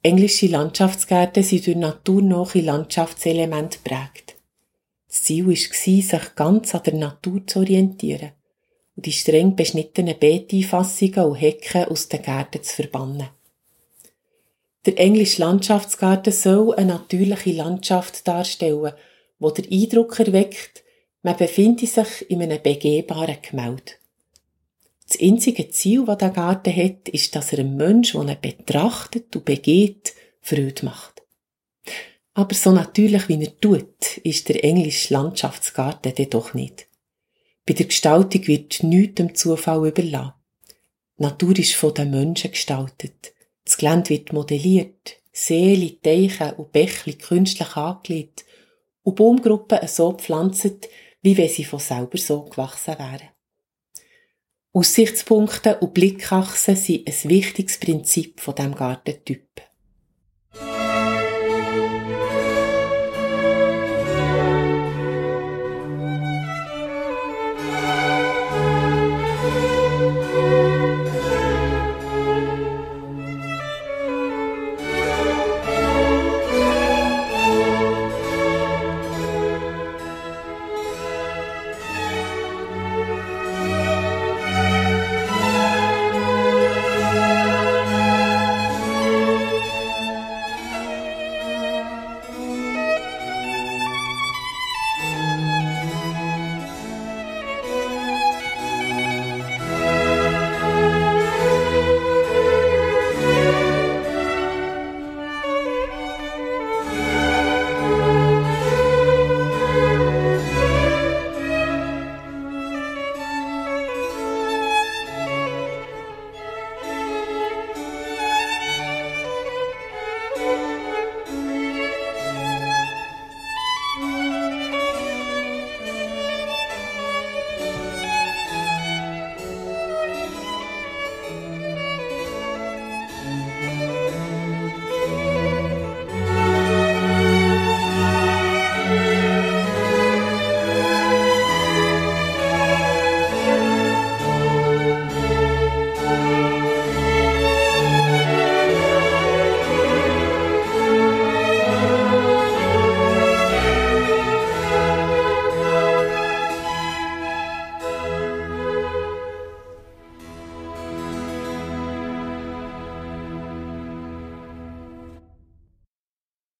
Englische 0.03 0.47
Landschaftsgärten 0.47 1.43
sind 1.43 1.67
durch 1.67 1.77
naturnahe 1.77 2.61
Landschaftselemente 2.61 3.79
geprägt. 3.79 4.37
Das 5.09 5.25
Ziel 5.25 5.49
war, 5.49 5.57
sich 5.57 6.35
ganz 6.37 6.75
an 6.75 6.83
der 6.85 6.95
Natur 6.95 7.45
zu 7.45 7.59
orientieren 7.59 8.31
und 8.95 9.05
die 9.05 9.13
streng 9.13 9.57
beschnittenen 9.57 10.19
Beeteinfassungen 10.19 11.25
und 11.25 11.35
Hecken 11.35 11.85
aus 11.87 12.09
den 12.09 12.23
Gärten 12.23 12.63
zu 12.63 12.77
verbannen. 12.77 13.29
Der 14.87 14.99
englische 14.99 15.41
Landschaftsgarten 15.43 16.33
soll 16.33 16.75
eine 16.77 16.95
natürliche 16.95 17.51
Landschaft 17.51 18.29
darstellen, 18.29 18.93
wo 19.39 19.51
der 19.51 19.71
Eindruck 19.71 20.19
erweckt, 20.19 20.85
man 21.23 21.37
befinde 21.37 21.87
sich 21.87 22.31
in 22.31 22.43
einem 22.43 22.63
begehbaren 22.63 23.39
Gemälde. 23.43 23.93
Das 25.07 25.21
einzige 25.21 25.71
Ziel, 25.71 26.05
das 26.05 26.19
der 26.19 26.31
Garten 26.31 26.75
hat, 26.75 27.09
ist, 27.09 27.35
dass 27.35 27.53
er 27.53 27.61
einem 27.61 27.77
Menschen, 27.77 28.27
der 28.27 28.37
ihn 28.37 28.57
betrachtet 28.57 29.35
und 29.35 29.45
begeht, 29.45 30.15
Freude 30.41 30.85
macht. 30.85 31.23
Aber 32.35 32.55
so 32.55 32.71
natürlich, 32.71 33.29
wie 33.29 33.43
er 33.43 33.59
tut, 33.59 34.19
ist 34.23 34.49
der 34.49 34.63
englische 34.63 35.15
Landschaftsgarten 35.15 36.31
doch 36.31 36.55
nicht. 36.55 36.87
Bei 37.67 37.75
der 37.75 37.87
Gestaltung 37.87 38.47
wird 38.47 38.83
nichts 38.83 39.17
dem 39.17 39.35
Zufall 39.35 39.89
überlassen. 39.89 40.35
Die 41.19 41.23
Natur 41.23 41.59
ist 41.59 41.75
von 41.75 41.95
den 41.95 42.11
Menschen 42.11 42.53
gestaltet. 42.53 43.33
Das 43.65 43.77
Gelände 43.77 44.11
wird 44.11 44.33
modelliert, 44.33 45.17
Seele, 45.33 46.01
Teiche 46.01 46.55
und 46.55 46.73
Bächli 46.73 47.15
künstlich 47.15 47.77
angelegt 47.77 48.45
und 49.09 49.15
Baumgruppen 49.15 49.89
so 49.89 50.13
gepflanzt, 50.13 50.87
wie 51.23 51.37
wenn 51.39 51.49
sie 51.49 51.65
von 51.65 51.79
selber 51.79 52.19
so 52.19 52.43
gewachsen 52.43 52.99
wären. 52.99 53.31
Aussichtspunkte 54.75 55.79
und 55.79 55.95
Blickachsen 55.95 56.77
sind 56.77 57.09
ein 57.09 57.31
wichtiges 57.31 57.81
Prinzip 57.81 58.39
von 58.39 58.55
dem 58.55 58.75
Gartentyp. 58.75 59.63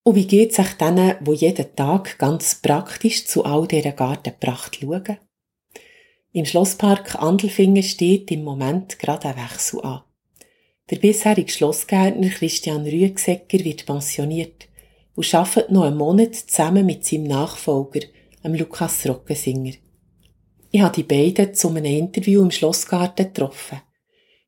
Und 0.09 0.15
wie 0.15 0.27
geht 0.27 0.53
es 0.53 0.57
sich 0.57 0.73
denen, 0.79 1.17
wo 1.21 1.35
jeden 1.35 1.77
Tag 1.77 2.19
ganz 2.19 2.55
praktisch 2.63 3.27
zu 3.27 3.45
all 3.45 3.69
dieser 3.69 3.93
Gartenpracht 3.93 4.79
schauen? 4.81 5.19
Im 6.33 6.47
Schlosspark 6.47 7.17
Andelfingen 7.17 7.83
steht 7.83 8.31
im 8.31 8.43
Moment 8.43 8.99
gerade 8.99 9.29
ein 9.29 9.37
Wechsel 9.37 9.83
an. 9.83 10.05
Der 10.89 10.97
bisherige 10.97 11.53
Schlossgärtner 11.53 12.31
Christian 12.31 12.87
Rüegsegger 12.87 13.63
wird 13.63 13.85
pensioniert 13.85 14.69
und 15.15 15.35
arbeitet 15.35 15.73
noch 15.73 15.85
einen 15.85 15.99
Monat 15.99 16.37
zusammen 16.37 16.87
mit 16.87 17.05
seinem 17.05 17.25
Nachfolger, 17.25 18.01
dem 18.43 18.55
Lukas 18.55 19.07
Rockensinger. 19.07 19.75
Ich 20.71 20.81
habe 20.81 20.97
die 20.97 21.03
beiden 21.03 21.53
zu 21.53 21.69
einem 21.69 21.85
Interview 21.85 22.41
im 22.41 22.51
Schlossgarten 22.51 23.27
getroffen. 23.27 23.83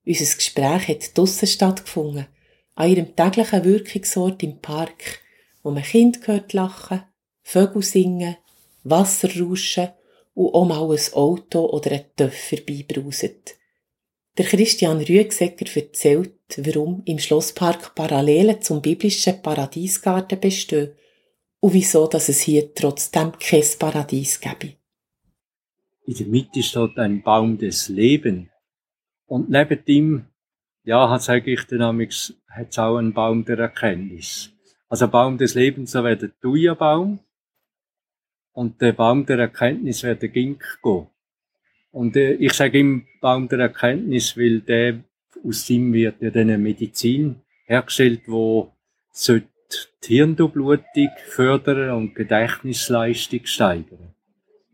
Unser 0.07 0.37
Gespräch 0.37 0.89
hat 0.89 1.19
draussen 1.19 1.47
stattgefunden, 1.47 2.29
an 2.77 2.89
ihrem 2.89 3.15
täglichen 3.15 3.63
Wirkungsort 3.63 4.43
im 4.43 4.59
Park, 4.59 5.21
wo 5.63 5.71
man 5.71 5.83
Kind 5.83 6.27
hört 6.27 6.53
lachen, 6.53 7.03
Vögel 7.43 7.83
singen, 7.83 8.37
Wasser 8.85 9.29
rauschen 9.39 9.91
und 10.35 10.55
auch 10.55 10.65
mal 10.65 10.91
ein 10.91 11.13
Auto 11.15 11.67
oder 11.67 11.93
ein 11.93 12.05
Töff 12.17 12.35
vorbeibrauset. 12.35 13.57
Der 14.39 14.47
Christian 14.47 14.99
Rüegsegger 14.99 15.67
erzählt, 15.77 16.33
warum 16.57 17.03
im 17.05 17.19
Schlosspark 17.19 17.95
Parallelen 17.95 18.63
zum 18.63 18.81
biblischen 18.81 19.43
Paradiesgarten 19.43 20.41
bestehen 20.41 20.93
und 21.61 21.75
wieso 21.75 22.07
dass 22.07 22.29
es 22.29 22.41
hier 22.41 22.75
trotzdem 22.75 23.33
kein 23.39 23.65
Paradies 23.79 24.41
gäbe. 24.41 24.75
In 26.07 26.15
der 26.15 26.27
Mitte 26.27 26.63
steht 26.63 26.99
ein 26.99 27.23
Baum 27.23 27.59
des 27.59 27.89
Lebens. 27.89 28.49
Und 29.27 29.51
neben 29.51 29.81
ihm, 29.87 30.27
ja, 30.85 31.09
hat 31.09 31.21
es 31.21 31.29
eigentlich 31.29 31.65
dynamics, 31.67 32.35
hat 32.49 32.77
auch 32.79 32.97
einen 32.97 33.13
Baum 33.13 33.45
der 33.45 33.59
Erkenntnis. 33.59 34.51
Also 34.91 35.07
Baum 35.07 35.39
des 35.39 35.55
Lebens, 35.55 35.93
so 35.93 36.03
wäre 36.03 36.17
der 36.17 36.39
Thuja-Baum. 36.41 37.21
Und 38.53 38.81
der 38.83 38.93
Baum 38.93 39.25
der 39.25 39.39
Erkenntnis 39.39 40.03
wäre 40.03 40.17
der 40.17 40.29
Ginkgo. 40.29 41.09
Und 41.93 42.17
äh, 42.17 42.33
ich 42.33 42.53
sage 42.53 42.81
ihm 42.81 43.07
Baum 43.21 43.49
der 43.49 43.61
Erkenntnis, 43.61 44.37
weil 44.37 44.61
der 44.61 45.05
aus 45.45 45.71
ihm 45.71 45.93
wird 45.93 46.21
ja 46.21 46.31
dann 46.31 46.43
eine 46.43 46.59
Medizin 46.59 47.37
hergestellt, 47.67 48.23
wo 48.27 48.73
die 49.29 50.17
Hirndurchblutung 50.17 51.09
fördern 51.29 51.91
und 51.91 52.15
Gedächtnisleistung 52.17 53.47
steigern. 53.47 54.15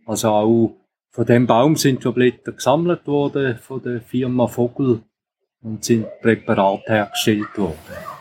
Also 0.06 0.30
auch 0.30 0.76
von 1.10 1.26
dem 1.26 1.46
Baum 1.46 1.76
sind 1.76 2.02
schon 2.02 2.14
Blätter 2.14 2.52
gesammelt 2.52 3.06
worden 3.06 3.58
von 3.58 3.82
der 3.82 4.00
Firma 4.00 4.46
Vogel 4.46 5.02
und 5.62 5.84
sind 5.84 6.06
Präparate 6.22 6.90
hergestellt 6.90 7.56
worden. 7.56 8.15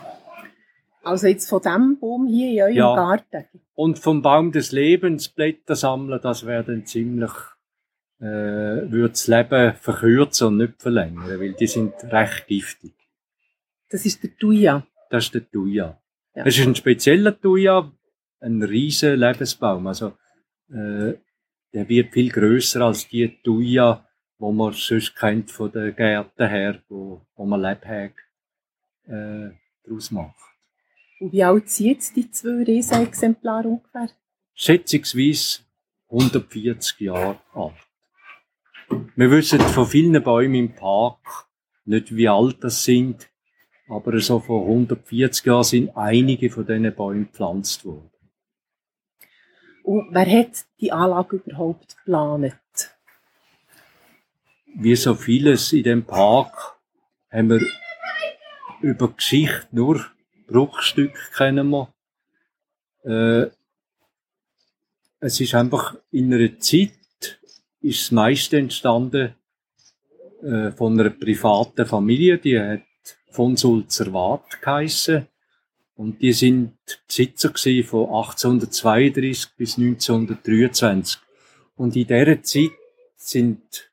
Also 1.06 1.28
jetzt 1.28 1.48
von 1.48 1.62
diesem 1.62 1.98
Baum 2.00 2.26
hier 2.26 2.50
in 2.50 2.62
eurem 2.62 2.74
Ja. 2.74 2.94
Garten? 2.96 3.44
Und 3.74 3.98
vom 4.00 4.22
Baum 4.22 4.50
des 4.50 4.72
Lebens 4.72 5.28
Blätter 5.28 5.76
sammeln, 5.76 6.20
das 6.20 6.44
wäre 6.44 6.64
dann 6.64 6.84
ziemlich, 6.84 7.30
äh, 8.18 8.24
würde 8.24 9.10
das 9.10 9.28
Leben 9.28 9.74
verkürzen 9.74 10.48
und 10.48 10.56
nicht 10.56 10.82
verlängern, 10.82 11.38
weil 11.38 11.52
die 11.52 11.66
sind 11.68 11.92
recht 12.10 12.48
giftig. 12.48 12.94
Das 13.88 14.04
ist 14.04 14.20
der 14.24 14.36
Thuja. 14.36 14.84
Das 15.10 15.26
ist 15.26 15.34
der 15.34 15.48
Thuja. 15.48 15.96
Ja. 16.34 16.44
Es 16.44 16.58
ist 16.58 16.66
ein 16.66 16.74
spezieller 16.74 17.40
Thuja, 17.40 17.88
ein 18.40 18.62
riesen 18.64 19.16
Lebensbaum. 19.16 19.86
Also, 19.86 20.08
äh, 20.70 21.14
der 21.72 21.88
wird 21.88 22.12
viel 22.14 22.30
größer 22.30 22.80
als 22.80 23.06
die 23.06 23.28
Thuja, 23.44 24.04
wo 24.38 24.50
man 24.50 24.72
sonst 24.72 25.14
kennt 25.14 25.52
von 25.52 25.70
den 25.70 25.94
Gärten 25.94 26.48
her, 26.48 26.82
wo, 26.88 27.20
wo 27.36 27.44
man 27.44 27.62
Lebhäge 27.62 28.14
äh, 29.06 29.50
daraus 29.84 30.10
macht. 30.10 30.45
Und 31.18 31.32
wie 31.32 31.42
alt 31.42 31.70
sind 31.70 31.86
jetzt 31.86 32.16
die 32.16 32.30
zwei 32.30 32.62
Riesenexemplare 32.64 33.68
ungefähr? 33.68 34.10
schätzungsweise 34.56 35.60
140 36.10 37.00
Jahre 37.00 37.38
alt. 37.52 37.74
Wir 39.14 39.30
wissen 39.30 39.60
von 39.60 39.86
vielen 39.86 40.22
Bäumen 40.22 40.54
im 40.54 40.74
Park 40.74 41.46
nicht, 41.84 42.16
wie 42.16 42.28
alt 42.28 42.64
das 42.64 42.82
sind, 42.82 43.28
aber 43.88 44.18
so 44.20 44.40
vor 44.40 44.62
140 44.62 45.44
Jahren 45.44 45.64
sind 45.64 45.96
einige 45.96 46.50
von 46.50 46.66
diesen 46.66 46.94
Bäumen 46.94 47.26
gepflanzt 47.26 47.84
worden. 47.84 48.10
Und 49.84 50.08
wer 50.10 50.26
hat 50.26 50.64
die 50.80 50.90
Anlage 50.90 51.36
überhaupt 51.36 51.96
geplant? 51.98 52.56
Wie 54.74 54.96
so 54.96 55.14
vieles 55.14 55.72
in 55.72 55.84
dem 55.84 56.04
Park 56.04 56.76
haben 57.30 57.50
wir 57.50 57.60
über 58.80 59.08
die 59.08 59.16
Geschichte 59.16 59.68
nur 59.70 60.04
Bruchstücke 60.46 61.18
kennen 61.36 61.70
wir. 61.70 61.92
Äh, 63.04 63.50
es 65.20 65.40
ist 65.40 65.54
einfach 65.54 65.96
in 66.10 66.32
einer 66.32 66.58
Zeit 66.58 66.92
ist 67.80 68.02
das 68.02 68.10
meiste 68.10 68.58
entstanden 68.58 69.34
äh, 70.42 70.70
von 70.72 70.98
einer 70.98 71.10
privaten 71.10 71.86
Familie, 71.86 72.38
die 72.38 72.58
hat 72.58 72.82
von 73.30 73.56
Sulzer 73.56 74.12
Wart 74.12 74.60
geheissen. 74.60 75.28
Und 75.94 76.20
die 76.20 76.32
sind 76.32 76.76
Besitzer 77.06 77.50
von 77.84 78.06
1832 78.06 79.54
bis 79.56 79.78
1923. 79.78 81.20
Und 81.76 81.96
in 81.96 82.06
dieser 82.06 82.42
Zeit 82.42 82.72
sind 83.16 83.90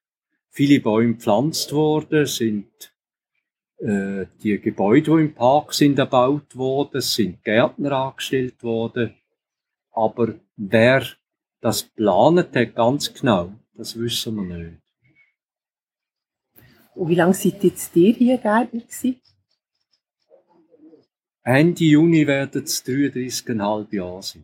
viele 0.50 0.82
Bäume 0.82 1.14
gepflanzt 1.14 1.72
worden, 1.72 2.26
sind 2.26 2.93
äh, 3.84 4.28
die 4.42 4.60
Gebäude, 4.60 5.12
die 5.12 5.24
im 5.24 5.34
Park 5.34 5.74
sind, 5.74 6.00
erbaut 6.00 6.56
worden, 6.56 6.98
es 6.98 7.14
sind 7.14 7.44
Gärtner 7.44 7.92
angestellt 7.92 8.64
worden. 8.64 9.14
Aber 9.92 10.36
wer 10.56 11.06
das 11.60 11.84
planet 11.84 12.56
hat, 12.56 12.76
ganz 12.76 13.14
genau, 13.14 13.52
das 13.74 14.00
wissen 14.00 14.36
wir 14.36 14.58
nicht. 14.58 14.82
Und 16.96 17.10
wie 17.10 17.16
lange 17.16 17.34
seid 17.34 17.62
jetzt 17.64 17.94
ihr 17.96 18.14
hier 18.14 18.38
Gärtner 18.38 18.80
gewesen? 18.80 19.20
Ende 21.44 21.84
Juni 21.84 22.26
werden 22.26 22.64
es 22.64 22.86
33,5 22.86 23.94
Jahre 23.94 24.24
sein. 24.24 24.44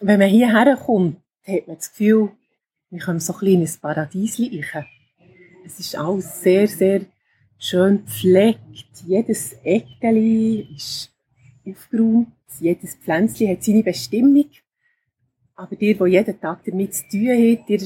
Wenn 0.00 0.18
man 0.18 0.30
hierher 0.30 0.76
kommt, 0.76 1.18
hat 1.46 1.66
man 1.66 1.76
das 1.76 1.90
Gefühl, 1.90 2.30
wir 2.88 3.00
kommen 3.00 3.20
so 3.20 3.34
ein 3.34 3.38
kleines 3.40 3.76
Paradies. 3.76 4.38
Es 5.66 5.78
ist 5.78 5.94
alles 5.94 6.40
sehr, 6.40 6.66
sehr 6.68 7.04
schön 7.58 8.04
gepflegt. 8.04 9.04
Jedes 9.06 9.54
Eckeli 9.64 10.68
ist 10.74 11.12
aufgeräumt. 11.66 12.28
Jedes 12.60 12.94
Pflänzchen 12.96 13.50
hat 13.50 13.62
seine 13.62 13.82
Bestimmung. 13.82 14.50
Aber 15.54 15.76
die, 15.76 15.94
die 15.94 16.04
jeden 16.04 16.40
Tag 16.40 16.64
damit 16.64 16.94
zu 16.94 17.08
tun 17.08 17.28
haben, 17.28 17.64
die 17.68 17.80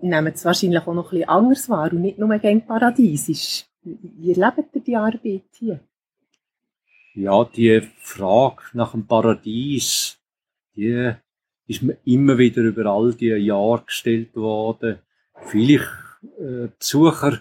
nehmen 0.00 0.32
es 0.34 0.44
wahrscheinlich 0.44 0.80
auch 0.80 0.92
noch 0.92 1.10
bisschen 1.10 1.28
anders 1.28 1.68
wahr 1.68 1.92
und 1.92 2.02
nicht 2.02 2.18
nur 2.18 2.36
gegen 2.38 2.66
Paradiesisch. 2.66 3.64
Wie 3.82 4.32
erlebt 4.32 4.74
ihr 4.74 4.80
die 4.80 4.96
Arbeit 4.96 5.44
hier? 5.58 5.80
Ja, 7.14 7.44
die 7.44 7.80
Frage 7.98 8.62
nach 8.72 8.92
dem 8.92 9.06
Paradies, 9.06 10.18
die 10.74 11.12
ist 11.66 11.82
mir 11.82 11.96
immer 12.04 12.36
wieder 12.38 12.62
über 12.62 12.86
all 12.86 13.14
die 13.14 13.28
Jahre 13.28 13.84
gestellt 13.86 14.34
worden. 14.34 14.98
Viele 15.46 15.80
äh, 16.38 16.68
Besucher 16.78 17.40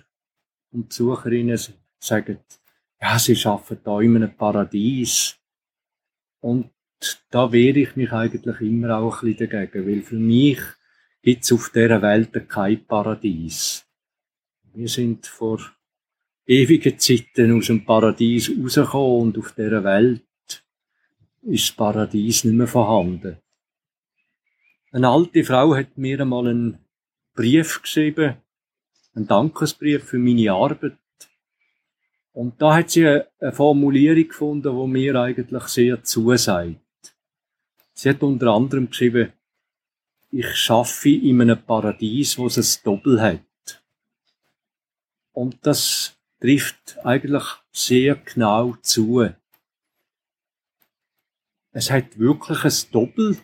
und 0.74 0.90
Besucherinnen 0.90 1.60
sagen, 2.00 2.40
ja, 3.02 3.20
sie 3.20 3.36
schaffen 3.36 3.80
da 3.84 4.00
immer 4.02 4.22
ein 4.22 4.36
Paradies. 4.36 5.38
Und 6.42 6.70
da 7.30 7.52
wehre 7.52 7.80
ich 7.80 7.96
mich 7.96 8.12
eigentlich 8.12 8.62
immer 8.62 8.98
auch 8.98 9.22
ein 9.22 9.34
bisschen 9.34 9.50
dagegen, 9.50 9.88
weil 9.88 10.02
für 10.02 10.16
mich 10.16 10.60
gibt's 11.22 11.52
auf 11.52 11.72
dieser 11.74 12.02
Welt 12.02 12.50
kein 12.50 12.86
Paradies. 12.86 13.86
Wir 14.74 14.88
sind 14.88 15.28
vor 15.28 15.60
ewigen 16.46 16.98
Zeiten 17.00 17.58
aus 17.58 17.68
dem 17.68 17.86
Paradies 17.86 18.50
rausgekommen 18.50 19.22
und 19.22 19.38
auf 19.38 19.54
dieser 19.54 19.84
Welt 19.84 20.24
ist 21.44 21.70
das 21.70 21.76
Paradies 21.76 22.44
nicht 22.44 22.56
mehr 22.56 22.68
vorhanden. 22.68 23.38
Eine 24.92 25.10
alte 25.10 25.44
Frau 25.44 25.76
hat 25.76 25.98
mir 25.98 26.20
einmal 26.20 26.48
einen 26.48 26.80
Brief 27.34 27.82
geschrieben, 27.82 28.36
einen 29.16 29.28
Dankesbrief 29.28 30.04
für 30.04 30.18
meine 30.18 30.52
Arbeit. 30.52 30.98
Und 32.32 32.62
da 32.62 32.76
hat 32.76 32.90
sie 32.90 33.08
eine 33.08 33.52
Formulierung 33.52 34.28
gefunden, 34.28 34.76
die 34.76 34.88
mir 34.88 35.16
eigentlich 35.16 35.64
sehr 35.66 36.04
zusagt. 36.04 36.80
Sie 37.94 38.10
hat 38.10 38.24
unter 38.24 38.48
anderem 38.48 38.90
geschrieben, 38.90 39.34
ich 40.32 40.56
schaffe 40.56 41.10
in 41.10 41.42
einem 41.42 41.62
Paradies, 41.64 42.40
wo 42.40 42.48
es 42.48 42.58
ein 42.58 42.84
Doppel 42.84 43.22
hat. 43.22 43.84
Und 45.32 45.58
das 45.62 46.18
trifft 46.40 46.98
eigentlich 47.04 47.44
sehr 47.72 48.16
genau 48.16 48.76
zu. 48.82 49.30
Es 51.72 51.92
hat 51.92 52.18
wirklich 52.18 52.64
ein 52.64 52.92
Doppel, 52.92 53.38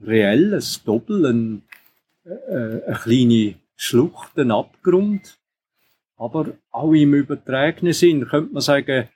reell 0.00 0.54
ein 0.54 0.64
Doppel, 0.84 1.26
ein, 1.26 1.62
äh, 2.24 2.82
eine 2.86 2.98
kleine 3.02 3.54
Schlucht, 3.76 4.38
ein 4.38 4.50
Abgrund. 4.50 5.38
Aber 6.16 6.54
auch 6.70 6.92
im 6.92 7.14
übertragenen 7.14 7.92
Sinn 7.92 8.26
könnte 8.26 8.52
man 8.52 8.62
sagen, 8.62 9.08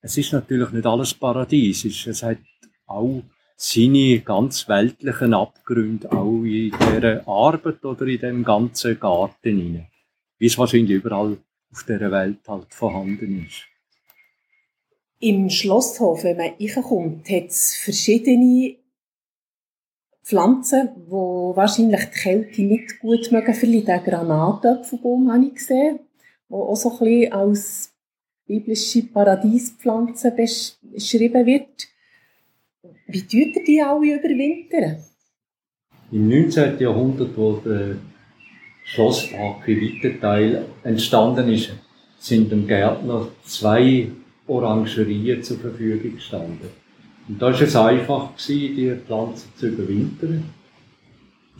es 0.00 0.18
ist 0.18 0.32
natürlich 0.32 0.70
nicht 0.70 0.86
alles 0.86 1.14
paradiesisch. 1.14 2.06
Es 2.06 2.22
hat 2.22 2.38
auch 2.86 3.22
seine 3.56 4.20
ganz 4.20 4.68
weltlichen 4.68 5.32
Abgründe, 5.32 6.10
auch 6.12 6.42
in 6.42 6.72
dieser 6.72 7.26
Arbeit 7.26 7.84
oder 7.84 8.06
in 8.06 8.18
dem 8.18 8.44
ganzen 8.44 8.98
Garten 8.98 9.58
hinein. 9.58 9.88
Wie 10.38 10.46
es 10.46 10.58
wahrscheinlich 10.58 10.96
überall 10.96 11.38
auf 11.72 11.84
dieser 11.84 12.10
Welt 12.10 12.40
halt 12.46 12.74
vorhanden 12.74 13.46
ist. 13.46 13.62
Im 15.20 15.48
Schlosshof, 15.48 16.24
wenn 16.24 16.36
man 16.36 16.50
reinkommt, 16.60 17.30
hat 17.30 17.46
es 17.46 17.76
verschiedene 17.76 18.76
Pflanzen, 20.24 20.88
die 21.06 21.10
wahrscheinlich 21.10 22.04
die 22.06 22.20
Kälte 22.22 22.62
nicht 22.62 22.98
gut 23.00 23.30
mögen 23.30 23.54
verlieren. 23.54 23.86
Den 23.86 24.04
Granatäpfelbaum 24.04 25.30
habe 25.30 25.44
ich 25.44 25.54
gesehen, 25.54 25.98
der 26.50 26.58
auch 26.58 26.74
so 26.76 26.90
ein 26.92 26.98
bisschen 26.98 27.32
als 27.32 27.92
biblische 28.46 29.02
Paradiespflanze 29.04 30.28
besch- 30.28 30.76
beschrieben 30.82 31.44
wird. 31.46 31.88
Wie 33.06 33.20
tut 33.22 33.66
die 33.66 33.82
alle 33.82 34.14
überwintern? 34.16 34.96
Im 36.10 36.28
19. 36.28 36.78
Jahrhundert, 36.78 37.36
wo 37.36 37.54
der 37.64 37.96
Schlosspark 38.84 39.66
in 39.68 39.80
weiten 39.80 40.20
Teil 40.20 40.64
entstanden 40.84 41.48
ist, 41.52 41.70
sind 42.18 42.50
dem 42.50 42.66
Gärtner 42.66 43.28
zwei 43.44 44.10
Orangerien 44.46 45.42
zur 45.42 45.58
Verfügung 45.58 46.14
gestanden. 46.14 46.68
Und 47.28 47.40
da 47.40 47.46
war 47.46 47.60
es 47.60 47.76
einfach, 47.76 48.36
gewesen, 48.36 48.76
die 48.76 48.94
Pflanzen 49.06 49.48
zu 49.56 49.68
überwintern. 49.68 50.44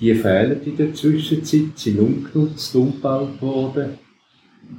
Die 0.00 0.14
fehlen 0.14 0.60
in 0.64 0.76
der 0.76 0.92
Zwischenzeit, 0.92 1.76
sind 1.76 2.00
ungenutzt, 2.00 2.74
umgebaut 2.74 3.40
worden. 3.40 3.98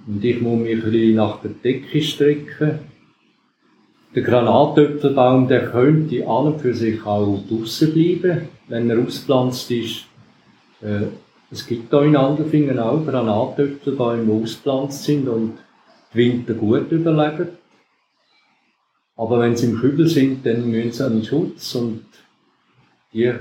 Und 0.07 0.23
ich 0.23 0.41
muss 0.41 0.59
mich 0.59 0.73
ein 0.73 0.91
bisschen 0.91 1.15
nach 1.15 1.41
der 1.41 1.51
Decke 1.51 2.01
strecken. 2.01 2.79
Der 4.13 4.23
Granatöpfelbaum, 4.23 5.47
der 5.47 5.71
könnte 5.71 6.27
an 6.27 6.47
und 6.47 6.61
für 6.61 6.73
sich 6.73 7.05
auch 7.05 7.43
draussen 7.49 7.93
bleiben, 7.93 8.47
wenn 8.67 8.89
er 8.89 8.99
auspflanzt 8.99 9.71
ist. 9.71 10.05
Äh, 10.81 11.07
es 11.51 11.65
gibt 11.65 11.91
da 11.91 12.01
in 12.03 12.15
Andelfingen 12.15 12.79
auch 12.79 13.05
Granatöpfelbäume, 13.05 14.25
die 14.25 14.43
auspflanzt 14.43 15.03
sind 15.03 15.27
und 15.27 15.53
die 16.13 16.17
Winter 16.17 16.53
gut 16.53 16.91
überleben. 16.91 17.49
Aber 19.15 19.39
wenn 19.39 19.55
sie 19.55 19.67
im 19.67 19.79
Kübel 19.79 20.07
sind, 20.07 20.45
dann 20.45 20.69
müssen 20.69 20.91
sie 20.91 21.05
einen 21.05 21.23
Schutz 21.23 21.73
und 21.75 22.05
die 23.13 23.33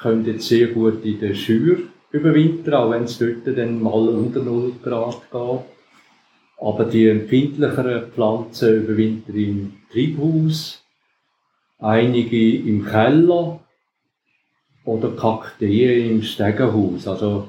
können 0.00 0.24
jetzt 0.24 0.48
sehr 0.48 0.68
gut 0.68 1.04
in 1.04 1.20
der 1.20 1.34
Schür 1.34 1.78
überwintern, 2.10 2.74
auch 2.74 2.90
wenn 2.90 3.04
es 3.04 3.18
dort 3.18 3.46
dann 3.46 3.82
mal 3.82 4.08
unter 4.08 4.42
0 4.42 4.72
Grad 4.82 5.20
geht. 5.30 5.60
Aber 6.58 6.84
die 6.84 7.08
empfindlicheren 7.08 8.12
Pflanzen 8.12 8.84
überwintern 8.84 9.36
im 9.36 9.72
Triebhaus 9.90 10.82
einige 11.78 12.58
im 12.58 12.84
Keller 12.84 13.60
oder 14.84 15.10
Kakteen 15.10 16.10
im 16.10 16.22
Stegenhaus. 16.22 17.06
Also 17.06 17.48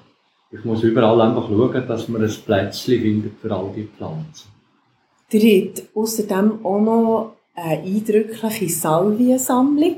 ich 0.52 0.64
muss 0.66 0.84
überall 0.84 1.22
einfach 1.22 1.48
schauen, 1.48 1.88
dass 1.88 2.08
man 2.10 2.24
ein 2.24 2.36
Plätzchen 2.46 3.02
findet 3.02 3.40
für 3.40 3.52
all 3.52 3.72
die 3.76 3.88
Pflanzen. 3.88 4.50
Ihr 5.32 5.72
außerdem 5.96 6.64
auch 6.64 6.80
noch 6.80 7.36
eine 7.54 7.82
eindrückliche 7.82 8.70
Salviensammlung. 8.70 9.98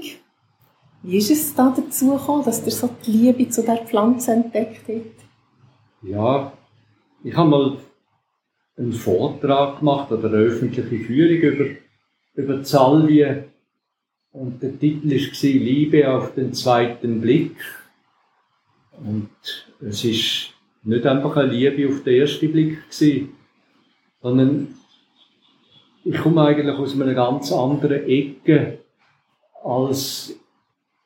Wie 1.04 1.18
ist 1.18 1.32
es 1.32 1.54
da 1.54 1.74
dazu 1.76 2.16
gekommen, 2.18 2.44
dass 2.44 2.66
ihr 2.66 2.72
so 2.72 2.90
die 3.06 3.12
Liebe 3.12 3.50
zu 3.50 3.64
der 3.64 3.78
Pflanze 3.78 4.34
entdeckt 4.34 4.88
habt? 4.88 5.24
Ja, 6.02 6.52
ich 7.24 7.36
habe 7.36 7.50
mal 7.50 7.78
einen 8.78 8.94
Vortrag 8.94 9.80
gemacht 9.80 10.12
oder 10.12 10.28
eine 10.28 10.38
öffentliche 10.38 11.00
Führung 11.00 11.42
über, 11.42 11.66
über 12.34 12.58
die 12.58 12.66
Salvie. 12.66 13.44
Und 14.32 14.62
der 14.62 14.78
Titel 14.78 15.10
war 15.10 15.50
Liebe 15.50 16.12
auf 16.12 16.34
den 16.34 16.54
zweiten 16.54 17.22
Blick. 17.22 17.56
Und 18.92 19.30
es 19.82 20.04
ist 20.04 20.54
nicht 20.84 21.06
einfach 21.06 21.38
eine 21.38 21.52
Liebe 21.52 21.88
auf 21.88 22.04
den 22.04 22.22
ersten 22.22 22.52
Blick 22.52 22.90
gewesen, 22.90 23.30
sondern 24.22 24.76
ich 26.06 26.18
komme 26.20 26.44
eigentlich 26.44 26.78
aus 26.78 26.94
einer 26.94 27.14
ganz 27.16 27.52
anderen 27.52 28.08
Ecke 28.08 28.78
als 29.64 30.36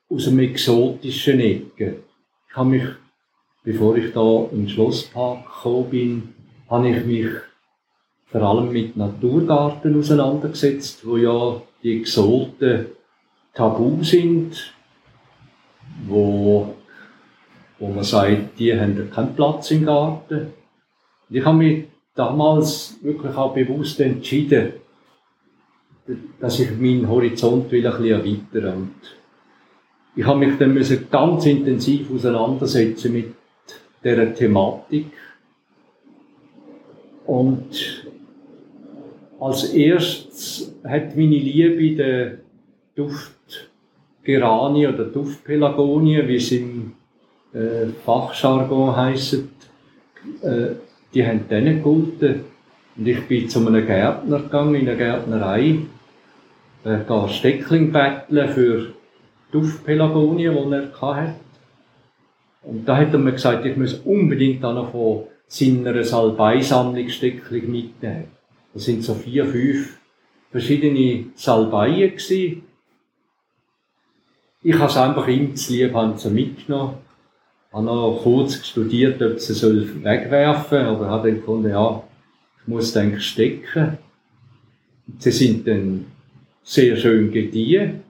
aus 0.09 0.27
einem 0.27 0.39
exotischen 0.39 1.39
Ecke. 1.39 2.03
Ich 2.49 2.55
habe 2.55 2.69
mich, 2.69 2.83
bevor 3.63 3.95
ich 3.95 4.11
da 4.11 4.47
in 4.51 4.65
den 4.65 4.69
Schlosspark 4.69 5.45
gekommen 5.45 5.89
bin, 5.89 6.33
habe 6.69 6.89
ich 6.89 7.05
mich 7.05 7.27
vor 8.25 8.41
allem 8.41 8.73
mit 8.73 8.97
Naturgarten 8.97 9.97
auseinandergesetzt, 9.97 11.07
wo 11.07 11.15
ja 11.15 11.61
die 11.81 12.01
Exoten 12.01 12.87
tabu 13.53 14.03
sind, 14.03 14.73
wo, 16.07 16.75
wo 17.79 17.87
man 17.87 18.03
sagt, 18.03 18.59
die 18.59 18.77
haben 18.77 19.09
keinen 19.11 19.33
Platz 19.33 19.71
im 19.71 19.85
Garten. 19.85 20.53
Ich 21.29 21.45
habe 21.45 21.57
mich 21.57 21.85
damals 22.15 22.97
wirklich 23.01 23.35
auch 23.35 23.53
bewusst 23.53 23.99
entschieden, 24.01 24.73
dass 26.39 26.59
ich 26.59 26.71
meinen 26.77 27.07
Horizont 27.07 27.71
will 27.71 27.85
ein 27.85 28.01
bisschen 28.01 28.11
erweitern. 28.53 28.73
Und 28.77 28.95
ich 30.15 30.25
habe 30.25 30.39
mich 30.39 30.57
dann 30.57 30.73
müssen 30.73 31.07
ganz 31.11 31.45
intensiv 31.45 32.11
auseinandersetzen 32.11 33.13
mit 33.13 33.33
dieser 34.03 34.33
Thematik. 34.33 35.11
Und 37.25 38.09
als 39.39 39.73
erstes 39.73 40.73
hat 40.83 41.15
meine 41.15 41.37
Liebe 41.37 41.95
den 41.95 42.37
Duft 42.95 43.69
Geranie 44.23 44.87
oder 44.87 45.05
Duftpelagonie, 45.05 46.27
wie 46.27 46.35
es 46.35 46.51
im 46.51 46.93
äh, 47.53 47.87
Fachjargon 48.05 48.95
heisst, 48.95 49.43
äh, 50.41 50.75
die 51.13 51.25
haben 51.25 51.45
dann 51.49 51.65
gegolten. 51.65 52.41
Und 52.97 53.07
ich 53.07 53.21
bin 53.27 53.47
zu 53.47 53.65
einem 53.65 53.85
Gärtner 53.85 54.39
gegangen, 54.39 54.75
in 54.75 54.87
eine 54.87 54.97
Gärtnerei, 54.97 55.77
äh, 56.83 56.99
da 57.07 57.27
Steckling 57.27 57.91
betteln 57.91 58.49
für 58.49 58.93
Duftpelagonie, 59.51 60.49
die 60.49 60.73
er 60.75 61.01
hatte. 61.01 61.35
Und 62.61 62.85
da 62.85 62.97
hat 62.97 63.13
er 63.13 63.19
mir 63.19 63.33
gesagt, 63.33 63.65
ich 63.65 63.77
muss 63.77 63.93
unbedingt 63.93 64.63
dann 64.63 64.75
noch 64.75 64.91
von 64.91 65.23
seiner 65.47 66.03
Salbeisammlung 66.03 67.09
Steckling 67.09 67.71
mitnehmen. 67.71 68.27
Das 68.73 68.85
sind 68.85 69.03
so 69.03 69.15
vier, 69.15 69.45
fünf 69.45 69.97
verschiedene 70.51 71.25
Salbeien 71.35 72.11
gewesen. 72.11 72.63
Ich 74.61 74.75
habe 74.75 74.89
es 74.89 74.97
einfach 74.97 75.27
ihm 75.27 75.55
zu 75.55 75.73
lieb 75.73 75.95
so 76.17 76.29
mitgenommen. 76.29 76.97
Ich 77.69 77.73
habe 77.73 77.85
noch 77.85 78.19
kurz 78.23 78.67
studiert, 78.67 79.21
ob 79.21 79.39
sie 79.39 79.53
soll 79.53 80.03
wegwerfen 80.03 80.85
soll, 80.85 80.87
aber 80.87 81.07
habe 81.07 81.29
dann 81.29 81.39
gefunden, 81.39 81.69
ja, 81.69 82.03
ich 82.61 82.67
muss 82.67 82.93
denke 82.93 83.21
stecken. 83.21 83.97
Sie 85.17 85.31
sind 85.31 85.67
dann 85.67 86.05
sehr 86.69 86.95
schön 86.97 87.31
gediehen 87.31 88.01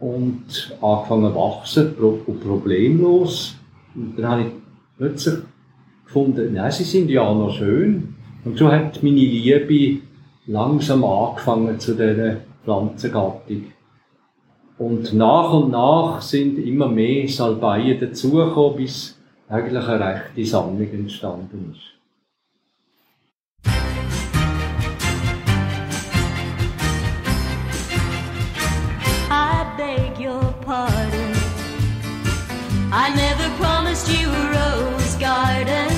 und 0.00 0.74
angefangen 0.80 1.32
zu 1.32 1.38
wachsen, 1.38 1.94
und 1.98 2.40
problemlos. 2.40 3.56
Und 3.94 4.16
dann 4.16 4.30
habe 4.30 4.40
ich 4.42 4.48
plötzlich 4.96 5.34
gefunden, 6.06 6.54
nein, 6.54 6.72
sie 6.72 6.84
sind 6.84 7.10
ja 7.10 7.22
auch 7.22 7.36
noch 7.36 7.54
schön. 7.54 8.14
Und 8.42 8.56
so 8.56 8.72
hat 8.72 9.02
meine 9.02 9.16
Liebe 9.16 10.00
langsam 10.46 11.04
angefangen 11.04 11.78
zu 11.78 11.92
dieser 11.92 12.38
Pflanzengattung. 12.64 13.64
Und 14.78 15.12
nach 15.12 15.52
und 15.52 15.72
nach 15.72 16.22
sind 16.22 16.58
immer 16.58 16.88
mehr 16.88 17.28
Salbeien 17.28 18.00
dazugekommen, 18.00 18.78
bis 18.78 19.18
eigentlich 19.48 19.84
eine 19.86 20.00
rechte 20.00 20.44
Sammlung 20.44 20.90
entstanden 20.90 21.74
ist. 21.74 21.96
I 32.98 33.14
never 33.14 33.46
promised 33.62 34.08
you 34.08 34.26
a 34.26 34.44
rose 34.56 35.16
garden 35.16 35.92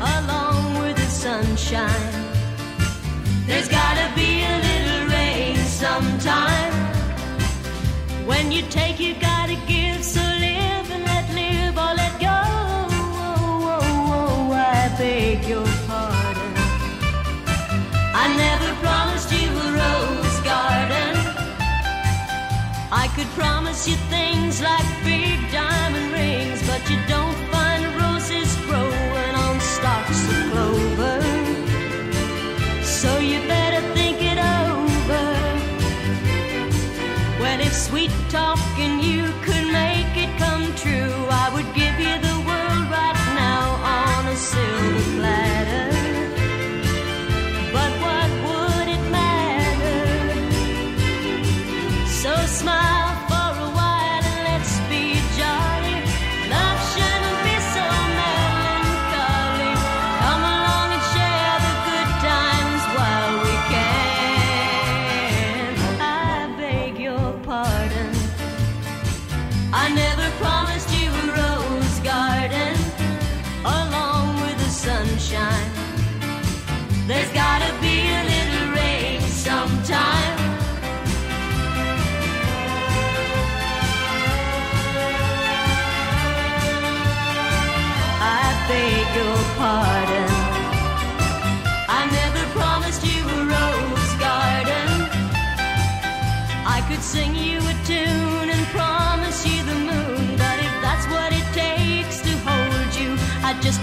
along 0.00 0.78
with 0.78 0.94
the 0.96 1.10
sunshine. 1.24 2.14
There's 3.48 3.68
gotta 3.68 4.06
be 4.14 4.44
a 4.44 4.56
little 4.68 5.08
rain 5.08 5.56
sometime. 5.56 6.74
When 8.24 8.52
you 8.52 8.62
take, 8.70 9.00
you 9.00 9.14
gotta 9.14 9.56
give. 9.66 10.04
So 10.04 10.20
live 10.20 10.86
and 10.94 11.02
let 11.10 11.26
live 11.34 11.76
or 11.76 11.92
let 12.02 12.14
go. 12.20 12.40
Oh, 12.40 13.00
oh, 13.02 13.72
oh, 13.72 14.12
oh 14.14 14.52
I 14.52 14.94
beg 14.96 15.44
your 15.44 15.66
pardon. 15.88 16.52
I 18.22 18.26
never 18.46 18.70
promised 18.84 19.32
you 19.32 19.48
a 19.64 19.68
rose 19.82 20.38
garden. 20.52 21.14
I 22.92 23.08
could 23.16 23.30
promise 23.40 23.88
you 23.88 23.96
things 24.08 24.62
like 24.62 25.01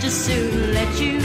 just 0.09 0.25
soon 0.25 0.73
let 0.73 0.99
you 0.99 1.18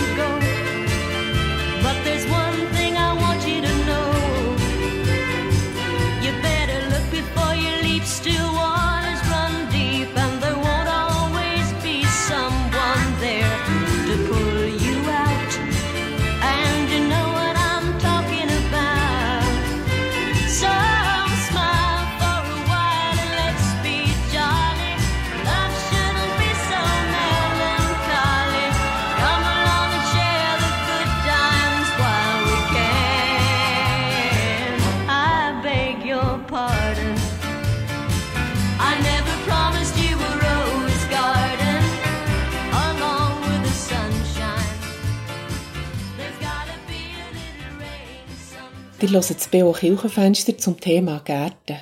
Hört 49.14 49.30
das 49.30 49.46
B.O. 49.46 49.70
Kirchenfenster 49.70 50.58
zum 50.58 50.80
Thema 50.80 51.20
Gärten. 51.24 51.76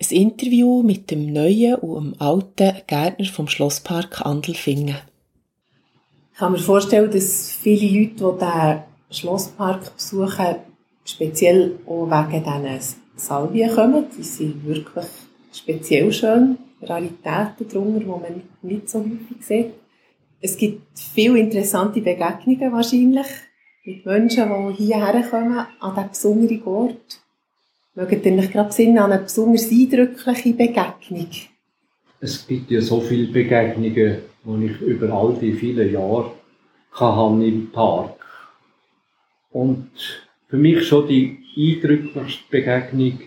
Ein 0.00 0.16
Interview 0.16 0.84
mit 0.84 1.10
dem 1.10 1.32
neuen 1.32 1.74
und 1.74 2.12
dem 2.12 2.20
alten 2.20 2.74
Gärtner 2.86 3.26
vom 3.26 3.48
Schlosspark 3.48 4.24
Andelfingen. 4.24 4.94
Ich 6.32 6.38
kann 6.38 6.52
mir 6.52 6.58
vorstellen, 6.58 7.10
dass 7.10 7.50
viele 7.50 7.86
Leute, 7.86 8.14
die 8.14 8.44
diesen 8.44 8.82
Schlosspark 9.10 9.96
besuchen, 9.96 10.56
speziell 11.04 11.76
auch 11.88 12.06
wegen 12.06 12.44
diesen 12.44 12.96
Salvien 13.16 13.74
kommen. 13.74 14.04
Die 14.16 14.22
sind 14.22 14.64
wirklich 14.64 15.06
speziell 15.52 16.12
schön. 16.12 16.56
Raritäten 16.82 17.68
drunter, 17.68 17.98
die 17.98 18.06
man 18.06 18.42
nicht 18.62 18.88
so 18.88 19.00
häufig 19.00 19.44
sieht. 19.44 19.72
Es 20.40 20.56
gibt 20.56 20.96
viele 20.96 21.40
interessante 21.40 22.00
Begegnungen 22.00 22.72
wahrscheinlich 22.72 23.26
mit 23.90 24.06
Menschen, 24.06 24.48
die 24.68 24.84
hierher 24.84 25.22
kommen, 25.22 25.66
an 25.80 25.94
diesen 25.94 26.08
besonderen 26.10 26.62
Ort. 26.64 27.20
Mögt 27.94 28.24
ihr 28.24 28.38
euch 28.38 28.52
gerade 28.52 28.72
Sinn 28.72 28.98
an 28.98 29.12
eine 29.12 29.22
besonders 29.22 29.70
eindrückliche 29.70 30.52
Begegnung? 30.54 31.28
Es 32.20 32.46
gibt 32.46 32.70
ja 32.70 32.80
so 32.80 33.00
viele 33.00 33.32
Begegnungen, 33.32 34.18
die 34.44 34.66
ich 34.66 34.80
über 34.80 35.12
all 35.12 35.34
die 35.34 35.52
vielen 35.52 35.92
Jahre 35.92 36.32
kann 36.92 37.42
im 37.42 37.70
Park. 37.72 38.24
Und 39.50 39.90
für 40.48 40.56
mich 40.56 40.86
schon 40.86 41.08
die 41.08 41.38
eindrücklichste 41.56 42.44
Begegnung 42.50 43.20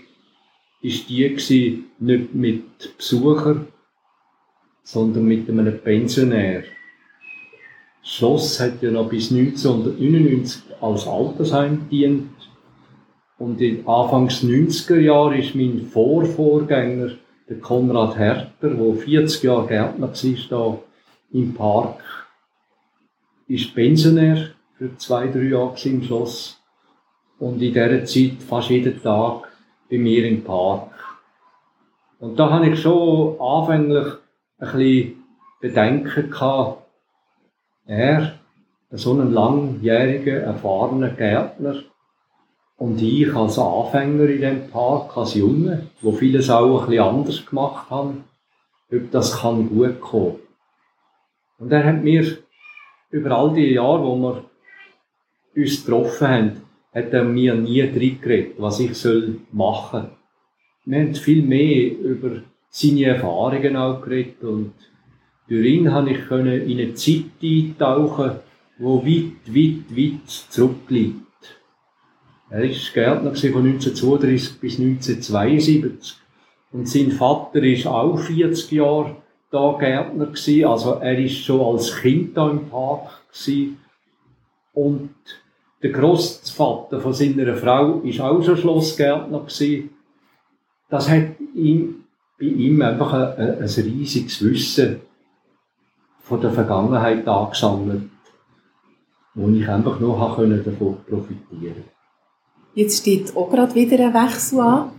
ist 0.82 1.09
die 1.09 1.84
nicht 1.99 2.34
mit 2.34 2.97
Besuchern, 2.97 3.68
sondern 4.84 5.26
mit 5.26 5.49
einem 5.49 5.80
Pensionär. 5.80 6.64
Schloss 8.04 8.60
hat 8.60 8.82
ja 8.82 8.91
noch 8.91 9.08
bis 9.08 9.32
1999 9.32 10.62
als 10.82 11.08
Altersheim 11.08 11.84
gedient. 11.89 12.30
Und 13.38 13.62
in 13.62 13.88
Anfangs 13.88 14.43
90er 14.43 14.99
Jahre 14.99 15.38
ist 15.38 15.56
mein 15.56 15.88
Vorvorgänger, 15.89 17.12
der 17.49 17.60
Konrad 17.60 18.18
Herter, 18.18 18.70
der 18.70 18.95
40 18.95 19.43
Jahre 19.43 19.68
Gärtner 19.68 20.08
war, 20.08 20.14
hier 20.14 20.80
im 21.32 21.54
Park, 21.54 22.04
ist 23.47 23.74
Pensionär 23.74 24.49
für 24.78 24.95
zwei, 24.97 25.28
drei 25.28 25.43
Jahre 25.43 25.76
im 25.84 26.04
Schloss. 26.04 26.62
Und 27.39 27.62
in 27.62 27.74
dieser 27.74 28.06
Zeit 28.06 28.43
fast 28.47 28.70
jeden 28.70 29.01
Tag 29.01 29.49
bei 29.89 29.97
mir 29.97 30.26
im 30.28 30.43
Park. 30.43 30.91
Und 32.20 32.39
da 32.39 32.49
habe 32.49 32.70
ich 32.70 32.82
schon 32.82 33.39
anfänglich 33.39 34.14
ein 34.60 34.72
bisschen 34.72 35.24
Bedenken 35.60 36.30
gehabt, 36.30 36.82
er, 37.86 38.39
so 38.91 39.13
ein 39.13 39.31
langjähriger, 39.31 40.41
erfahrener 40.41 41.09
Gärtner, 41.09 41.84
und 42.77 43.01
ich 43.01 43.34
als 43.34 43.57
Anfänger 43.59 44.25
in 44.25 44.41
dem 44.41 44.69
Park, 44.69 45.15
als 45.15 45.36
Junge, 45.36 45.88
wo 46.01 46.11
vieles 46.11 46.49
auch 46.49 46.81
ein 46.81 46.88
bisschen 46.88 47.03
anders 47.03 47.45
gemacht 47.45 47.89
haben, 47.89 48.23
ob 48.91 49.11
das 49.11 49.39
kann 49.39 49.69
gut 49.69 50.01
kommen. 50.01 50.36
Und 51.59 51.71
er 51.71 51.86
hat 51.86 52.03
mir 52.03 52.39
über 53.11 53.31
all 53.31 53.53
die 53.53 53.73
Jahre, 53.73 54.03
wo 54.03 54.15
wir 54.17 54.43
uns 55.55 55.86
getroffen 55.86 56.27
haben, 56.27 56.61
hat 56.93 57.13
er 57.13 57.23
mir 57.23 57.55
nie 57.55 57.81
reingeredet, 57.81 58.55
was 58.57 58.79
ich 58.79 58.95
soll 58.95 59.39
machen. 59.51 60.09
Wir 60.86 60.99
haben 60.99 61.15
viel 61.15 61.43
mehr 61.43 61.91
über 61.97 62.41
seine 62.69 63.05
Erfahrungen 63.05 63.77
auch 63.77 64.01
geredet 64.01 64.43
und 64.43 64.73
durch 65.47 65.65
ihn 65.65 65.89
konnte 65.89 66.55
ich 66.55 66.71
in 66.71 66.79
eine 66.79 66.93
Zeit 66.93 67.25
eintauchen, 67.41 68.31
die 68.79 68.83
weit, 68.83 69.55
weit, 69.55 69.97
weit 69.97 70.29
zurückliegt. 70.49 71.19
Er 72.49 72.61
war 72.61 72.67
Gärtner 72.93 73.35
von 73.35 73.65
1932 73.65 74.59
bis 74.59 74.79
1972 74.79 76.17
und 76.71 76.87
sein 76.87 77.11
Vater 77.11 77.61
war 77.61 77.93
auch 77.93 78.19
40 78.19 78.71
Jahre 78.71 79.15
da 79.51 79.75
Gärtner 79.79 80.27
gewesen. 80.27 80.65
Also 80.65 80.93
er 80.93 81.17
war 81.17 81.27
schon 81.27 81.61
als 81.61 81.95
Kind 81.95 82.37
da 82.37 82.49
im 82.49 82.69
Park 82.69 83.09
gewesen. 83.31 83.77
Und 84.73 85.13
der 85.81 85.91
Großvater 85.91 87.01
von 87.01 87.13
seiner 87.13 87.55
Frau 87.55 88.03
war 88.03 88.31
auch 88.31 88.43
schon 88.43 88.57
Schlossgärtner 88.57 89.39
gewesen. 89.39 89.89
Das 90.89 91.09
hat 91.09 91.39
ihm, 91.55 92.05
bei 92.39 92.45
ihm 92.45 92.81
einfach 92.81 93.13
ein, 93.13 93.37
ein, 93.37 93.61
ein 93.61 93.67
riesiges 93.67 94.43
Wissen 94.43 95.01
von 96.24 96.41
der 96.41 96.51
Vergangenheit 96.51 97.28
angesammelt, 97.28 98.09
wo 99.36 99.49
ich 99.49 99.67
einfach 99.67 99.99
nur 99.99 100.17
davon 100.17 100.97
profitieren 101.07 101.76
konnte. 101.76 101.84
Jetzt 102.76 103.01
steht 103.01 103.36
auch 103.36 103.49
gerade 103.49 103.76
wieder 103.76 103.99
ein 103.99 104.13
Wechsel 104.13 104.59
an. 104.59 104.91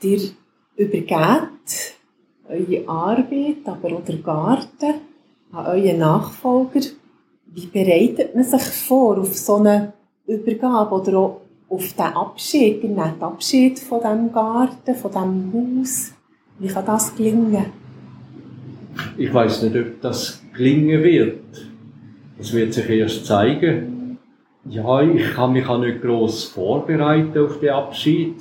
Ihr 0.00 0.30
übergebt 0.76 1.98
eure 2.48 2.88
Arbeit, 2.88 3.66
aber 3.66 3.96
auch 3.96 4.04
den 4.04 4.22
Garten 4.22 4.94
an 5.52 5.66
euren 5.66 5.98
Nachfolger. 5.98 6.80
Wie 7.46 7.66
bereitet 7.66 8.34
man 8.34 8.44
sich 8.44 8.62
vor 8.62 9.18
auf 9.18 9.36
so 9.36 9.56
eine 9.56 9.92
Übergabe 10.26 10.94
oder 10.94 11.18
auch 11.18 11.40
auf 11.68 11.92
den 11.92 12.04
Abschied, 12.04 12.82
den 12.82 12.98
Abschied 12.98 13.78
von 13.78 14.00
diesem 14.00 14.32
Garten, 14.32 14.94
von 14.94 15.10
diesem 15.10 15.80
Haus? 15.82 16.12
Wie 16.58 16.68
kann 16.68 16.86
das 16.86 17.14
gelingen? 17.14 17.66
Ich 19.16 19.32
weiß 19.32 19.62
nicht, 19.62 19.76
ob 19.76 20.00
das 20.00 20.42
gelingen 20.56 21.02
wird. 21.02 21.38
Das 22.38 22.52
wird 22.52 22.72
sich 22.74 22.88
erst 22.88 23.26
zeigen. 23.26 24.18
Ja, 24.68 25.02
ich 25.02 25.32
kann 25.34 25.52
mich 25.52 25.66
auch 25.66 25.78
nicht 25.78 26.02
gross 26.02 26.44
vorbereiten 26.44 27.38
auf 27.38 27.58
den 27.60 27.70
Abschied, 27.70 28.34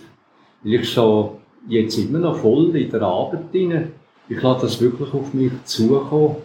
weil 0.64 0.74
ich 0.74 0.90
so 0.90 1.40
jetzt 1.68 1.98
immer 1.98 2.20
noch 2.20 2.38
voll 2.38 2.76
in 2.76 2.90
der 2.90 3.02
Arbeit 3.02 3.52
bin. 3.52 3.92
Ich 4.30 4.42
lasse 4.42 4.66
das 4.66 4.82
wirklich 4.82 5.14
auf 5.14 5.34
mich 5.34 5.52
zukommen. 5.64 6.38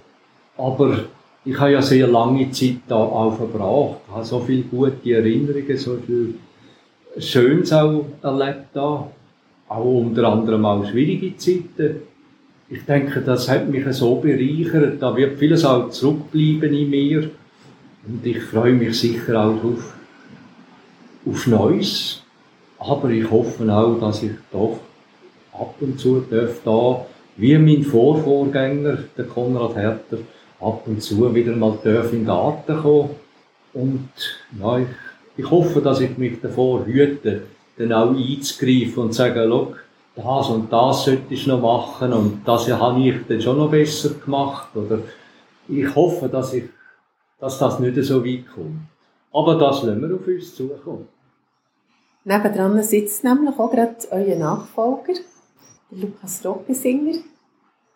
Aber 0.56 0.98
ich 1.44 1.58
habe 1.58 1.72
ja 1.72 1.82
sehr 1.82 2.06
lange 2.06 2.50
Zeit 2.52 2.76
da 2.86 2.96
auch 2.96 3.36
verbracht, 3.36 4.00
ich 4.06 4.14
habe 4.14 4.24
so 4.24 4.40
viele 4.40 4.62
gute 4.62 5.12
Erinnerungen, 5.12 5.76
so 5.76 5.96
viel 6.06 6.34
Schönes 7.18 7.72
auch 7.72 8.04
erlebt 8.22 8.66
da. 8.74 9.10
Auch 9.68 9.84
unter 9.84 10.28
anderem 10.28 10.64
auch 10.64 10.86
schwierige 10.86 11.36
Zeiten 11.36 12.02
ich 12.73 12.87
denke, 12.87 13.20
das 13.20 13.51
hat 13.51 13.68
mich 13.68 13.85
so 13.91 14.16
bereichert. 14.16 15.03
Da 15.03 15.14
wird 15.14 15.39
vieles 15.39 15.62
auch 15.64 15.91
zurückbleiben 15.91 16.73
in 16.73 16.89
mir. 16.89 17.31
Und 18.07 18.25
ich 18.25 18.43
freue 18.43 18.73
mich 18.73 18.99
sicher 18.99 19.39
auch 19.39 19.62
auf, 19.62 19.95
auf 21.27 21.47
Neues. 21.47 22.23
Aber 22.79 23.11
ich 23.11 23.31
hoffe 23.31 23.70
auch, 23.70 24.01
dass 24.01 24.23
ich 24.23 24.33
doch 24.51 24.81
ab 25.53 25.75
und 25.81 26.01
zu 26.01 26.25
darf 26.31 26.62
da, 26.64 27.05
wie 27.37 27.59
mein 27.59 27.85
Vorvorgänger, 27.85 28.99
der 29.18 29.27
Konrad 29.27 29.77
Herter, 29.77 30.18
ab 30.59 30.83
und 30.87 31.03
zu 31.03 31.35
wieder 31.35 31.55
mal 31.55 31.79
darf 31.85 32.11
in 32.12 32.20
den 32.20 32.27
Garten 32.27 32.77
kommen. 32.79 33.11
Und 33.75 34.09
ja, 34.59 34.79
ich, 34.79 34.87
ich 35.37 35.51
hoffe, 35.51 35.83
dass 35.83 36.01
ich 36.01 36.16
mich 36.16 36.41
davor 36.41 36.87
hüte, 36.87 37.43
dann 37.77 37.93
auch 37.93 38.16
einzugreifen 38.16 39.05
und 39.05 39.12
zu 39.12 39.25
schau, 39.27 39.75
das 40.14 40.48
und 40.48 40.72
das 40.72 41.04
sollte 41.04 41.32
ich 41.32 41.46
noch 41.46 41.60
machen 41.60 42.12
und 42.12 42.42
das 42.44 42.70
habe 42.70 43.00
ich 43.00 43.26
dann 43.26 43.40
schon 43.40 43.58
noch 43.58 43.70
besser 43.70 44.10
gemacht. 44.10 44.68
Oder 44.74 44.98
ich 45.68 45.94
hoffe, 45.94 46.28
dass, 46.28 46.52
ich, 46.52 46.64
dass 47.38 47.58
das 47.58 47.78
nicht 47.78 47.96
so 48.02 48.24
weit 48.24 48.44
kommt. 48.54 48.80
Aber 49.32 49.54
das 49.54 49.82
lassen 49.82 50.08
wir 50.08 50.14
auf 50.14 50.26
uns 50.26 50.54
zukommen. 50.54 51.08
Nebendran 52.24 52.82
sitzt 52.82 53.24
nämlich 53.24 53.58
auch 53.58 53.70
gerade 53.70 53.96
euer 54.10 54.36
Nachfolger, 54.36 55.14
der 55.90 55.98
Lukas 55.98 56.44
Rockesinger. 56.44 57.18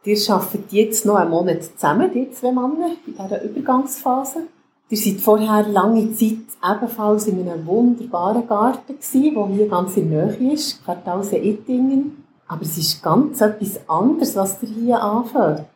Ihr 0.05 0.31
arbeitet 0.31 0.73
jetzt 0.73 1.05
noch 1.05 1.17
einen 1.17 1.31
Monat 1.31 1.65
zusammen, 1.65 2.11
die 2.13 2.31
zwei 2.31 2.53
Männer, 2.53 2.93
in 3.07 3.13
dieser 3.13 3.43
Übergangsphase. 3.43 4.45
Ihr 4.89 4.97
seid 4.97 5.21
vorher 5.21 5.67
lange 5.67 6.13
Zeit 6.15 6.39
ebenfalls 6.63 7.27
in 7.27 7.41
einem 7.41 7.67
wunderbaren 7.67 8.47
Garten 8.47 8.95
gewesen, 8.95 9.35
der 9.35 9.47
hier 9.49 9.69
ganz 9.69 9.97
in 9.97 10.11
der 10.11 10.27
Nähe 10.27 10.53
ist, 10.53 10.85
Kartause 10.85 11.39
Ettingen. 11.39 12.25
Aber 12.47 12.63
es 12.63 12.79
ist 12.79 13.03
ganz 13.03 13.41
etwas 13.41 13.81
anderes, 13.89 14.37
was 14.37 14.63
ihr 14.63 14.69
hier 14.69 15.03
anfällt. 15.03 15.67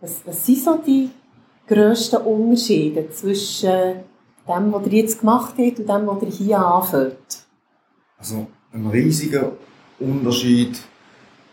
Was, 0.00 0.20
was 0.26 0.44
sind 0.44 0.58
so 0.58 0.78
die 0.84 1.10
grössten 1.68 2.16
Unterschiede 2.16 3.08
zwischen 3.10 4.00
dem, 4.48 4.72
was 4.72 4.86
ihr 4.86 4.92
jetzt 4.92 5.20
gemacht 5.20 5.54
habt 5.56 5.78
und 5.78 5.88
dem, 5.88 6.06
was 6.08 6.22
ihr 6.22 6.28
hier 6.28 6.58
anfällt? 6.58 7.44
Also 8.18 8.48
ein 8.72 8.86
riesiger 8.88 9.52
Unterschied 10.00 10.76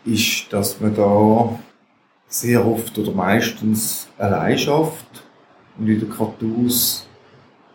ist, 0.04 0.52
dass 0.52 0.80
man 0.80 0.96
da 0.96 1.58
sehr 2.26 2.66
oft 2.66 2.98
oder 2.98 3.12
meistens 3.12 4.08
allein 4.18 4.58
schafft 4.58 5.23
und 5.78 5.88
in 5.88 6.00
der 6.00 6.08
Kartus 6.08 7.06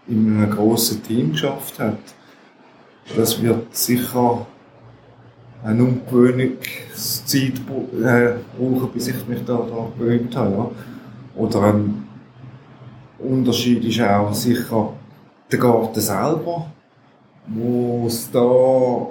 in 0.07 0.41
einem 0.41 0.51
grossen 0.51 1.03
Team 1.03 1.31
geschafft 1.31 1.79
hat. 1.79 1.97
Das 3.15 3.41
wird 3.41 3.75
sicher 3.75 4.45
eine 5.63 5.83
Umgewöhnungszeit 5.83 7.53
äh, 8.03 8.33
brauchen, 8.57 8.89
bis 8.93 9.07
ich 9.07 9.27
mich 9.27 9.43
daran 9.45 9.91
gewöhnt 9.97 10.35
habe. 10.35 10.55
Ja. 10.55 10.71
Oder 11.35 11.61
ein 11.63 12.07
Unterschied 13.19 13.83
ist 13.83 14.01
auch 14.01 14.33
sicher 14.33 14.93
der 15.51 15.59
Garten 15.59 15.99
selber, 15.99 16.67
wo 17.47 18.05
es 18.07 18.29
da 18.31 19.07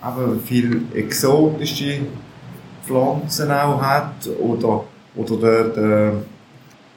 aber 0.00 0.36
viel 0.44 0.82
exotische 0.94 2.00
Pflanzen 2.84 3.50
auch 3.50 3.82
hat 3.82 4.28
oder, 4.40 4.84
oder 5.16 5.36
der, 5.36 5.64
der, 5.64 6.12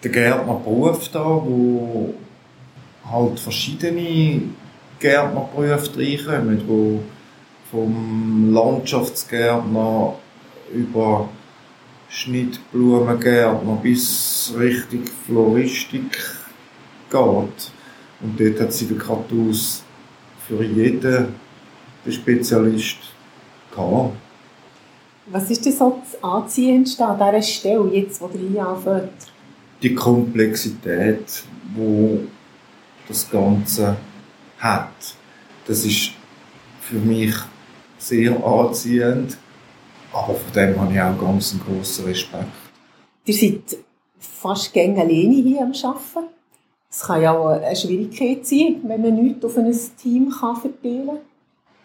der 0.04 0.12
Gärtnerberuf 0.12 1.10
da, 1.10 1.26
wo 1.26 2.14
halt 3.10 3.40
verschiedene 3.40 4.42
Gärtnerberufe 5.00 5.98
reinkommen, 5.98 6.64
wo 6.68 7.00
vom 7.72 8.52
Landschaftsgärtner 8.54 10.16
über 10.74 11.30
Schnittblumengärtner 12.10 13.76
bis 13.82 14.54
richtig 14.58 15.10
Floristik 15.26 16.18
geht. 17.10 17.72
Und 18.22 18.40
dort 18.40 18.60
hat 18.60 18.74
sie 18.74 18.88
den 18.88 18.98
Kartus 18.98 19.84
für 20.48 20.64
jeden 20.64 21.28
den 22.06 22.12
Spezialist 22.12 22.98
gehabt. 23.74 24.16
Was 25.28 25.50
ist 25.52 25.66
denn 25.66 25.74
so 25.74 26.02
das 26.02 26.24
Anziehendste 26.24 27.06
an 27.06 27.18
dieser 27.18 27.42
Stelle, 27.42 27.90
jetzt, 27.94 28.20
wo 28.20 28.30
ihr 28.34 28.50
hier 28.50 28.68
anfängt? 28.68 29.12
Die 29.82 29.96
Komplexität, 29.96 31.44
wo 31.76 32.20
das 33.08 33.30
Ganze 33.30 33.98
hat. 34.60 35.16
Das 35.66 35.86
ist 35.86 36.12
für 36.82 36.98
mich 36.98 37.34
sehr 37.98 38.44
anziehend, 38.44 39.38
aber 40.12 40.36
von 40.36 40.54
dem 40.54 40.80
habe 40.80 40.94
ich 40.94 41.02
auch 41.02 41.20
ganz 41.20 41.54
einen 41.54 41.62
grossen 41.62 42.06
Respekt. 42.06 42.46
Ihr 43.26 43.34
seid 43.34 43.78
fast 44.18 44.74
gegen 44.74 45.00
alleine 45.00 45.36
hier 45.36 45.62
am 45.62 45.72
Arbeiten. 45.72 46.34
Es 46.90 47.02
kann 47.02 47.22
ja 47.22 47.38
auch 47.38 47.50
eine 47.50 47.76
Schwierigkeit 47.76 48.46
sein, 48.46 48.78
wenn 48.84 49.02
man 49.02 49.16
nichts 49.16 49.46
auf 49.46 49.58
ein 49.58 49.72
Team 50.02 50.32
kann 50.32 50.56
verteilen 50.56 51.08
kann. 51.08 51.20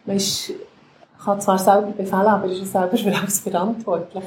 Man 0.07 0.17
ist, 0.17 0.53
kann 1.23 1.41
zwar 1.41 1.59
selber 1.59 1.89
befehlen, 1.89 2.27
aber 2.27 2.47
ist 2.47 2.73
selber 2.73 2.97
für 2.97 3.15
alles 3.15 3.41
verantwortlich. 3.41 4.25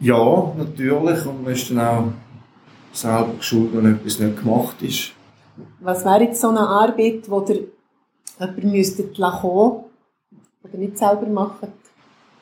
Ja, 0.00 0.52
natürlich. 0.58 1.24
Und 1.24 1.44
man 1.44 1.52
ist 1.52 1.70
dann 1.70 1.78
auch 1.78 2.04
selber 2.96 3.34
geschult, 3.38 3.74
wenn 3.74 3.94
etwas 3.94 4.18
nicht 4.18 4.42
gemacht 4.42 4.80
ist. 4.82 5.12
Was 5.80 6.04
wäre 6.04 6.24
jetzt 6.24 6.40
so 6.40 6.48
eine 6.48 6.60
Arbeit, 6.60 7.28
wo 7.28 7.44
ihr 7.48 7.64
jemanden 8.38 8.70
müsstet 8.72 9.16
kommen 9.16 9.84
oder 10.62 10.78
nicht 10.78 10.98
selber 10.98 11.26
machen? 11.26 11.72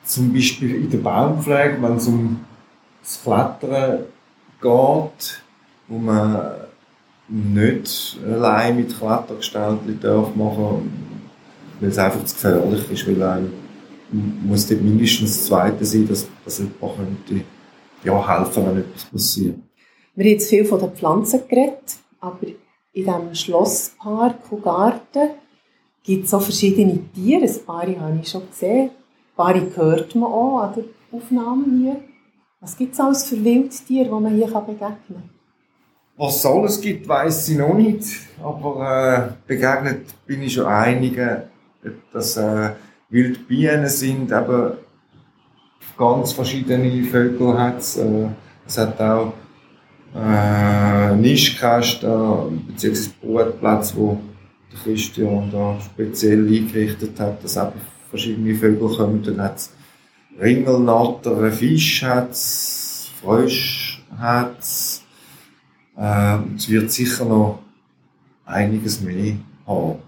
Zum 0.03 0.33
Beispiel 0.33 0.75
in 0.75 0.89
der 0.89 0.97
Baumpflege, 0.99 1.77
wenn 1.81 1.95
es 1.95 2.07
um 2.07 2.39
das 3.01 3.21
Klettern 3.23 4.05
geht, 4.61 5.41
wo 5.87 5.97
man 5.97 6.51
nicht 7.27 8.17
allein 8.25 8.77
mit 8.77 8.97
Klettergestalten 8.97 9.99
darf 9.99 10.35
machen, 10.35 10.91
weil 11.79 11.89
es 11.89 11.97
einfach 11.97 12.23
zu 12.23 12.35
gefährlich 12.35 12.91
ist, 12.91 13.07
weil 13.07 13.23
einem 13.23 13.53
muss 14.43 14.67
dort 14.67 14.81
mindestens 14.81 15.37
das 15.37 15.45
Zweite 15.47 15.85
sein, 15.85 16.07
dass, 16.07 16.27
dass 16.43 16.59
jemand 16.59 16.79
könnte, 16.79 17.43
ja, 18.03 18.39
helfen 18.39 18.65
wenn 18.67 18.77
etwas 18.77 19.05
passiert. 19.05 19.57
Wir 20.15 20.23
haben 20.23 20.31
jetzt 20.31 20.49
viel 20.49 20.63
von 20.63 20.79
den 20.79 20.91
Pflanzen 20.91 21.41
geredet, 21.49 21.97
aber 22.21 22.47
in 22.47 23.03
diesem 23.03 23.35
Schlosspark 23.35 24.49
und 24.49 24.63
Garten 24.63 25.31
gibt 26.03 26.25
es 26.25 26.33
auch 26.33 26.41
verschiedene 26.41 26.99
Tiere. 27.13 27.43
Ein 27.43 27.65
paar 27.65 27.81
habe 27.81 28.19
ich 28.21 28.29
schon 28.29 28.49
gesehen. 28.49 28.91
Ein 28.91 29.35
paar 29.35 29.53
hört 29.75 30.15
man 30.15 30.31
auch 30.31 30.59
an 30.59 30.73
der 30.75 30.83
Aufnahme 31.11 31.65
hier. 31.77 31.97
Was 32.61 32.77
gibt 32.77 32.93
es 32.93 32.99
alles 33.01 33.25
für 33.27 33.43
Wildtiere, 33.43 34.05
die 34.05 34.11
man 34.11 34.33
hier 34.33 34.47
begegnen 34.47 34.79
kann? 34.79 35.29
Was 36.15 36.37
es 36.37 36.45
alles 36.45 36.79
gibt, 36.79 37.09
weiß 37.09 37.49
ich 37.49 37.57
noch 37.57 37.73
nicht. 37.73 38.05
Aber 38.41 39.27
äh, 39.27 39.33
begegnet 39.45 40.05
bin 40.25 40.43
ich 40.43 40.53
schon 40.53 40.65
einigen, 40.65 41.41
dass 42.13 42.37
äh, 42.37 42.69
Wildbienen 43.09 43.89
sind, 43.89 44.31
aber 44.31 44.77
ganz 45.97 46.31
verschiedene 46.31 47.03
Vögel 47.03 47.59
hat 47.59 47.79
es. 47.79 47.97
Äh, 47.97 48.29
es 48.65 48.77
hat 48.77 48.99
auch 49.01 49.33
äh, 50.15 51.15
Nischkästen 51.15 52.65
bzw. 52.67 53.09
Brutplätze, 53.21 53.95
wo 53.97 54.17
der 54.71 54.79
Christian 54.79 55.49
da 55.51 55.77
speziell 55.81 56.47
eingerichtet 56.47 57.19
hat, 57.19 57.43
dass 57.43 57.57
eben 57.57 57.81
verschiedene 58.09 58.55
Vögel 58.55 58.95
kommen. 58.95 59.23
Dann 59.23 59.41
hat 59.41 59.57
es 59.57 59.73
Ringelnatter, 60.39 61.51
Fisch 61.51 62.03
hat 62.03 62.31
es, 62.31 63.09
Frösch 63.21 64.03
hat 64.17 64.59
es. 64.59 65.03
Äh, 65.97 66.37
es 66.55 66.69
wird 66.69 66.91
sicher 66.91 67.25
noch 67.25 67.59
einiges 68.45 69.01
mehr 69.01 69.35
haben. 69.65 69.99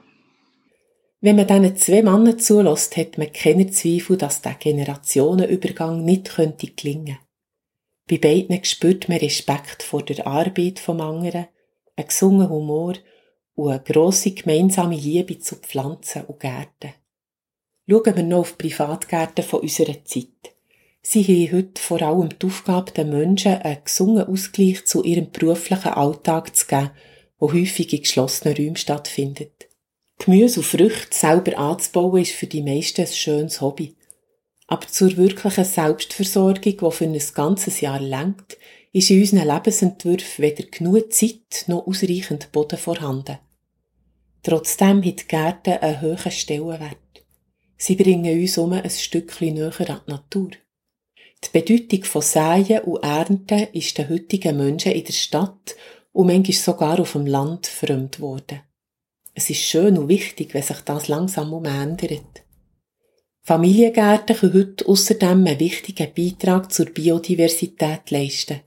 Wenn 1.20 1.36
man 1.36 1.47
diesen 1.47 1.78
zwei 1.78 2.03
Männern 2.03 2.38
zulässt, 2.38 2.95
hat 2.95 3.18
man 3.18 3.34
keine 3.34 3.68
Zweifel, 3.72 4.18
dass 4.18 4.41
der 4.41 4.53
Generationenübergang 4.53 6.05
nicht 6.05 6.36
könnte 6.36 6.68
gelingen 6.68 7.18
Bei 8.10 8.18
beiden 8.18 8.64
spürt 8.64 9.10
man 9.10 9.18
Respekt 9.18 9.84
vor 9.84 10.01
der 10.01 10.26
Arbeit 10.26 10.80
vom 10.80 11.01
anderen, 11.01 11.47
einen 11.97 12.08
gesungen 12.08 12.49
Humor 12.49 12.93
und 13.55 13.70
eine 13.70 13.82
grosse 13.82 14.32
gemeinsame 14.32 14.95
Liebe 14.95 15.39
zu 15.39 15.58
Pflanzen 15.58 16.24
und 16.26 16.39
Gärten. 16.39 16.93
Schauen 17.89 18.16
wir 18.16 18.24
noch 18.24 18.39
auf 18.39 18.51
die 18.53 18.70
Privatgärten 18.70 19.43
von 19.43 19.62
unserer 19.62 20.05
Zeit. 20.05 20.53
Sie 21.01 21.24
haben 21.24 21.58
heute 21.58 21.82
vor 21.82 22.01
allem 22.01 22.30
die 22.30 22.45
Aufgabe, 22.45 22.91
den 22.91 23.10
Menschen 23.10 23.62
einen 23.62 23.84
gesungenen 23.84 24.28
Ausgleich 24.28 24.86
zu 24.86 25.03
ihrem 25.03 25.32
beruflichen 25.32 25.93
Alltag 25.93 26.55
zu 26.55 26.66
geben, 26.66 26.91
der 27.41 27.53
häufig 27.53 27.91
in 27.91 28.01
geschlossenen 28.01 28.55
Räumen 28.55 28.76
stattfindet. 28.78 29.68
Gemüse 30.18 30.62
und 30.62 30.66
Früchte 30.66 31.16
selber 31.16 31.58
anzubauen 31.58 32.22
ist 32.22 32.32
für 32.32 32.47
die 32.47 32.62
meisten 32.62 33.01
ein 33.01 33.08
schönes 33.08 33.60
Hobby. 33.60 33.97
Aber 34.68 34.88
zur 34.88 35.15
wirklichen 35.15 35.63
Selbstversorgung, 35.63 36.61
die 36.61 36.91
für 36.91 37.05
ein 37.05 37.20
ganzes 37.34 37.82
Jahr 37.82 38.01
lenkt, 38.01 38.57
ist 38.91 39.09
in 39.09 39.22
unseren 39.22 39.47
Lebensentwürfen 39.47 40.43
weder 40.43 40.63
genug 40.65 41.13
Zeit 41.13 41.65
noch 41.68 41.88
ausreichend 41.88 42.51
Boden 42.51 42.78
vorhanden. 42.78 43.38
Trotzdem 44.43 45.03
hat 45.03 45.22
die 45.22 45.28
Gärten 45.28 45.74
einen 45.74 46.01
hohen 46.01 46.32
Stellenwert. 46.32 46.97
Sie 47.78 47.95
bringen 47.95 48.39
uns 48.39 48.57
um 48.57 48.74
ein 48.74 48.89
Stückchen 48.89 49.53
näher 49.53 49.89
an 49.89 50.01
die 50.05 50.11
Natur. 50.11 50.49
Die 51.43 51.49
Bedeutung 51.59 52.03
von 52.03 52.22
Säen 52.22 52.82
und 52.82 53.03
Ernten 53.03 53.68
ist 53.74 53.97
den 53.97 54.09
heutigen 54.09 54.57
Menschen 54.57 54.93
in 54.93 55.03
der 55.03 55.13
Stadt 55.13 55.76
und 56.11 56.28
manchmal 56.28 56.57
sogar 56.57 56.99
auf 56.99 57.11
dem 57.11 57.28
Land 57.28 57.68
fremd 57.68 58.18
geworden. 58.18 58.61
Es 59.36 59.49
ist 59.51 59.61
schön 59.61 59.97
und 59.99 60.07
wichtig, 60.07 60.55
wenn 60.55 60.63
sich 60.63 60.82
das 60.82 61.07
langsam 61.07 61.53
umändert. 61.53 62.43
Familiengärten 63.48 64.36
können 64.36 64.54
heute 64.54 64.86
außerdem 64.89 65.48
einen 65.48 65.60
wichtigen 65.62 66.14
Beitrag 66.14 66.70
zur 66.70 66.88
Biodiversität 66.88 68.12
leisten. 68.12 68.60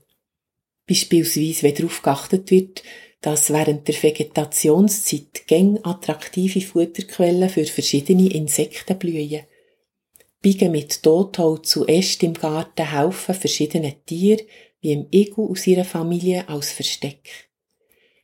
Beispielsweise, 0.87 1.61
wenn 1.61 1.75
darauf 1.75 2.01
geachtet 2.01 2.49
wird, 2.49 2.81
dass 3.21 3.53
während 3.53 3.87
der 3.87 4.01
Vegetationszeit 4.01 5.45
gäng 5.45 5.77
attraktive 5.83 6.61
Futterquellen 6.61 7.47
für 7.47 7.63
verschiedene 7.65 8.33
Insekten 8.33 8.97
blühen. 8.97 9.41
Biegen 10.41 10.71
mit 10.71 11.03
Totholz 11.03 11.69
zuerst 11.69 12.23
im 12.23 12.33
Garten 12.33 12.89
helfen 12.89 13.35
verschiedene 13.35 13.97
Tiere, 14.03 14.41
wie 14.79 14.93
im 14.93 15.05
Igel 15.11 15.45
aus 15.45 15.67
ihrer 15.67 15.85
Familie, 15.85 16.49
als 16.49 16.71
Versteck. 16.71 17.51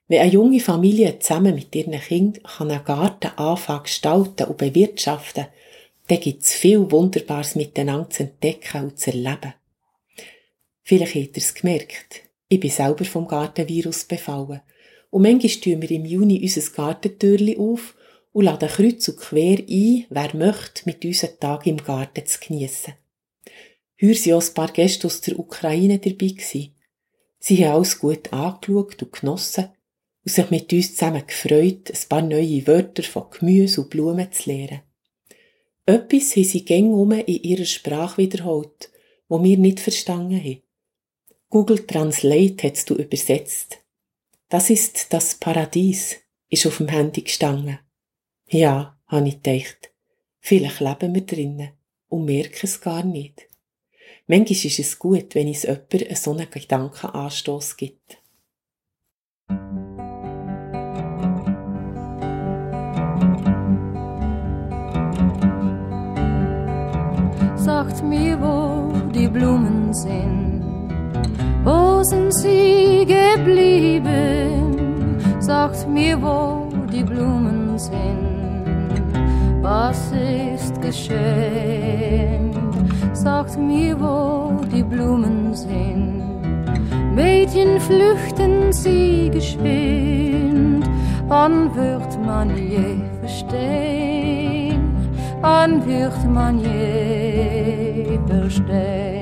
Wenn 0.08 0.22
eine 0.22 0.32
junge 0.32 0.60
Familie 0.60 1.20
zusammen 1.20 1.54
mit 1.54 1.76
ihren 1.76 2.00
Kindern 2.00 2.44
einen 2.58 2.84
Garten 2.84 3.38
anfangen 3.38 3.84
gestalten 3.84 4.48
und 4.48 4.58
bewirtschaften, 4.58 5.46
dann 6.08 6.20
gibt 6.20 6.44
es 6.44 6.54
viel 6.54 6.90
Wunderbares 6.90 7.56
miteinander 7.56 8.10
zu 8.10 8.24
entdecken 8.24 8.84
und 8.84 9.00
zu 9.00 9.12
erleben. 9.12 9.54
Vielleicht 10.84 11.16
habt 11.16 11.38
ihr 11.38 11.44
es 11.44 11.54
gemerkt. 11.54 12.22
Ich 12.48 12.60
bin 12.60 12.70
selber 12.70 13.04
vom 13.04 13.28
Gartenvirus 13.28 14.06
befallen. 14.06 14.62
Und 15.10 15.22
manchmal 15.22 15.52
tun 15.52 15.82
wir 15.82 15.92
im 15.92 16.06
Juni 16.06 16.42
unser 16.42 16.72
Gartentürli 16.72 17.58
auf 17.58 17.96
und 18.32 18.46
laden 18.46 18.70
kreuz 18.70 19.08
und 19.10 19.18
quer 19.18 19.58
ein, 19.60 20.06
wer 20.10 20.36
möchte, 20.36 20.84
mit 20.86 21.04
uns 21.04 21.24
einen 21.24 21.40
Tag 21.40 21.68
im 21.68 21.78
Garten 21.78 22.26
zu 22.26 22.40
geniessen. 22.40 22.94
Heuer 24.02 24.16
waren 24.16 24.34
auch 24.34 24.48
ein 24.48 24.54
paar 24.54 24.72
Gäste 24.72 25.08
aus 25.08 25.22
der 25.22 25.40
Ukraine 25.40 26.00
dabei. 26.00 26.28
Gewesen. 26.28 26.76
Sie 27.40 27.66
haben 27.66 27.76
alles 27.76 28.00
gut 28.00 28.32
angeschaut 28.32 29.02
und 29.02 29.12
genossen 29.12 29.70
und 30.24 30.32
sich 30.32 30.50
mit 30.52 30.72
uns 30.72 30.96
zusammen 30.96 31.26
gefreut, 31.26 31.92
ein 31.92 32.10
paar 32.10 32.22
neue 32.22 32.66
Wörter 32.68 33.04
von 33.04 33.26
Gemüse 33.32 33.82
und 33.82 33.90
Blumen 33.90 34.32
zu 34.32 34.50
lernen. 34.50 34.82
Etwas 35.90 36.36
haben 36.36 36.44
sie 36.44 36.66
gäng 36.66 36.92
um 36.92 37.14
in 37.14 37.26
ihrer 37.26 37.64
Sprache 37.64 38.18
wiederholt, 38.18 38.92
wo 39.30 39.42
wir 39.42 39.58
nicht 39.58 39.80
verstanden 39.80 40.38
haben. 40.38 40.62
Google 41.50 41.88
Translate 41.88 42.68
hat 42.68 42.90
du 42.90 42.96
übersetzt. 42.96 43.80
Das 44.50 44.70
ist 44.70 45.14
das 45.14 45.36
Paradies, 45.36 46.18
ist 46.50 46.68
auf 46.68 46.78
dem 46.78 46.90
Handy 46.90 47.22
gestanden. 47.22 47.80
Ja, 48.50 49.00
habe 49.08 49.30
ich 49.30 49.42
gedacht. 49.42 49.94
Vielleicht 50.42 50.82
leben 50.82 51.16
wir 51.16 51.22
drinnen 51.22 51.70
und 52.10 52.26
merken 52.26 52.66
es 52.66 52.82
gar 52.82 53.06
nicht. 53.06 53.48
Manchmal 54.28 54.66
ist 54.66 54.80
es 54.80 55.00
gut, 55.00 55.36
wenn 55.36 55.48
es 55.48 55.64
jemand 55.64 56.18
so 56.18 56.34
einen 56.34 56.52
Gedankenanstoß 56.52 57.78
gibt. 57.78 58.22
Sagt 67.88 68.04
mir, 68.04 68.38
wo 68.42 68.92
die 69.14 69.28
Blumen 69.30 69.94
sind. 69.94 70.62
Wo 71.64 72.04
sind 72.04 72.34
sie 72.34 73.06
geblieben? 73.06 74.76
Sagt 75.40 75.88
mir, 75.88 76.22
wo 76.22 76.68
die 76.92 77.04
Blumen 77.04 77.80
sind. 77.80 78.66
Was 79.62 80.12
ist 80.12 80.82
geschehen? 80.82 82.52
Sagt 83.14 83.58
mir, 83.58 83.98
wo 84.00 84.52
die 84.66 84.84
Blumen 84.84 85.54
sind. 85.54 86.24
Mädchen 87.16 87.80
flüchten 87.80 88.74
sie 88.74 89.30
geschwind. 89.32 90.84
Wann 91.28 91.74
wird 91.76 92.26
man 92.26 92.50
je 92.58 92.98
verstehen? 93.22 94.37
Wann 95.42 95.86
wird 95.86 96.26
man 96.34 96.60
je 96.60 98.20
verstehen? 98.28 99.18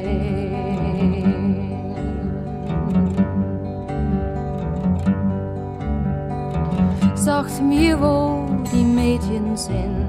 sagt 7.26 7.60
mir, 7.60 8.00
wo 8.00 8.46
die 8.72 8.84
Mädchen 8.84 9.58
sind. 9.58 10.08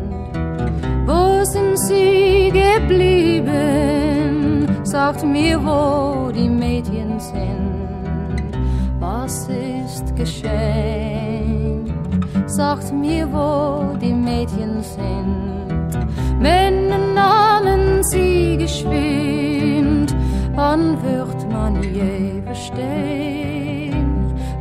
Wo 1.07 1.43
sind 1.45 1.79
sie 1.79 2.53
geblieben? 2.53 3.47
Sagt 4.85 5.25
mir, 5.25 5.59
wo 5.65 6.31
die 6.31 6.51
Mädchen 6.51 7.19
sind. 7.19 7.89
Was 9.01 9.49
ist 9.49 10.15
geschehen? 10.15 11.91
Sagt 12.47 12.93
mir, 12.93 13.27
wo 13.33 13.97
die 13.97 14.13
Mädchen 14.13 14.83
sind. 14.83 15.56
Nahmen 17.17 18.03
sie 18.11 18.57
geschwind. 18.59 20.15
Wann 20.55 20.85
wird 21.03 21.41
man 21.51 21.83
je 21.83 22.43
verstehen? 22.45 24.11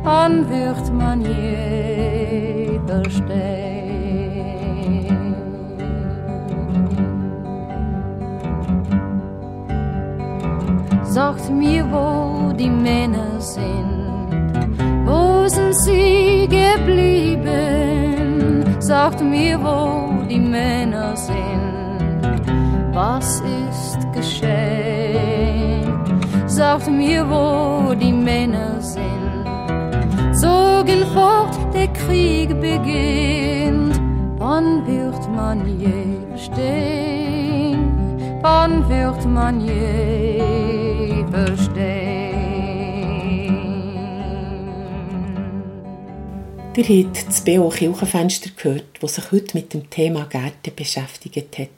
Wann 0.02 0.48
wird 0.48 0.92
man 0.92 1.20
je 1.20 2.80
verstehen? 2.86 3.76
Sagt 11.04 11.50
mir, 11.50 11.84
wo 11.90 12.52
die 12.52 12.68
Männer 12.68 13.40
sind. 13.40 14.28
Wo 15.06 15.48
sind 15.48 15.74
sie 15.74 16.46
geblieben? 16.48 17.46
Sagt 18.78 19.22
mir, 19.22 19.58
wo 19.58 20.24
die 20.28 20.38
Männer 20.38 21.16
sind. 21.16 21.75
Was 22.96 23.42
ist 23.42 23.98
geschehen? 24.14 25.92
Sagt 26.46 26.88
mir, 26.90 27.28
wo 27.28 27.92
die 27.92 28.10
Männer 28.10 28.80
sind. 28.80 29.44
Zogen 30.34 31.04
fort, 31.12 31.54
der 31.74 31.88
Krieg 31.88 32.58
beginnt. 32.58 34.00
Wann 34.38 34.86
wird 34.86 35.30
man 35.30 35.78
je 35.78 36.04
verstehen? 36.30 37.92
Wann 38.40 38.88
wird 38.88 39.26
man 39.26 39.60
je 39.60 41.22
verstehen? 41.30 42.16
Ihr 46.74 47.04
habt 47.04 47.28
das 47.28 47.42
BO 47.42 47.68
Kirchenfenster 47.68 48.48
gehört, 48.56 49.02
das 49.02 49.16
sich 49.16 49.32
heute 49.32 49.54
mit 49.54 49.74
dem 49.74 49.90
Thema 49.90 50.24
Gärten 50.24 50.74
beschäftigt 50.74 51.58
hat. 51.58 51.75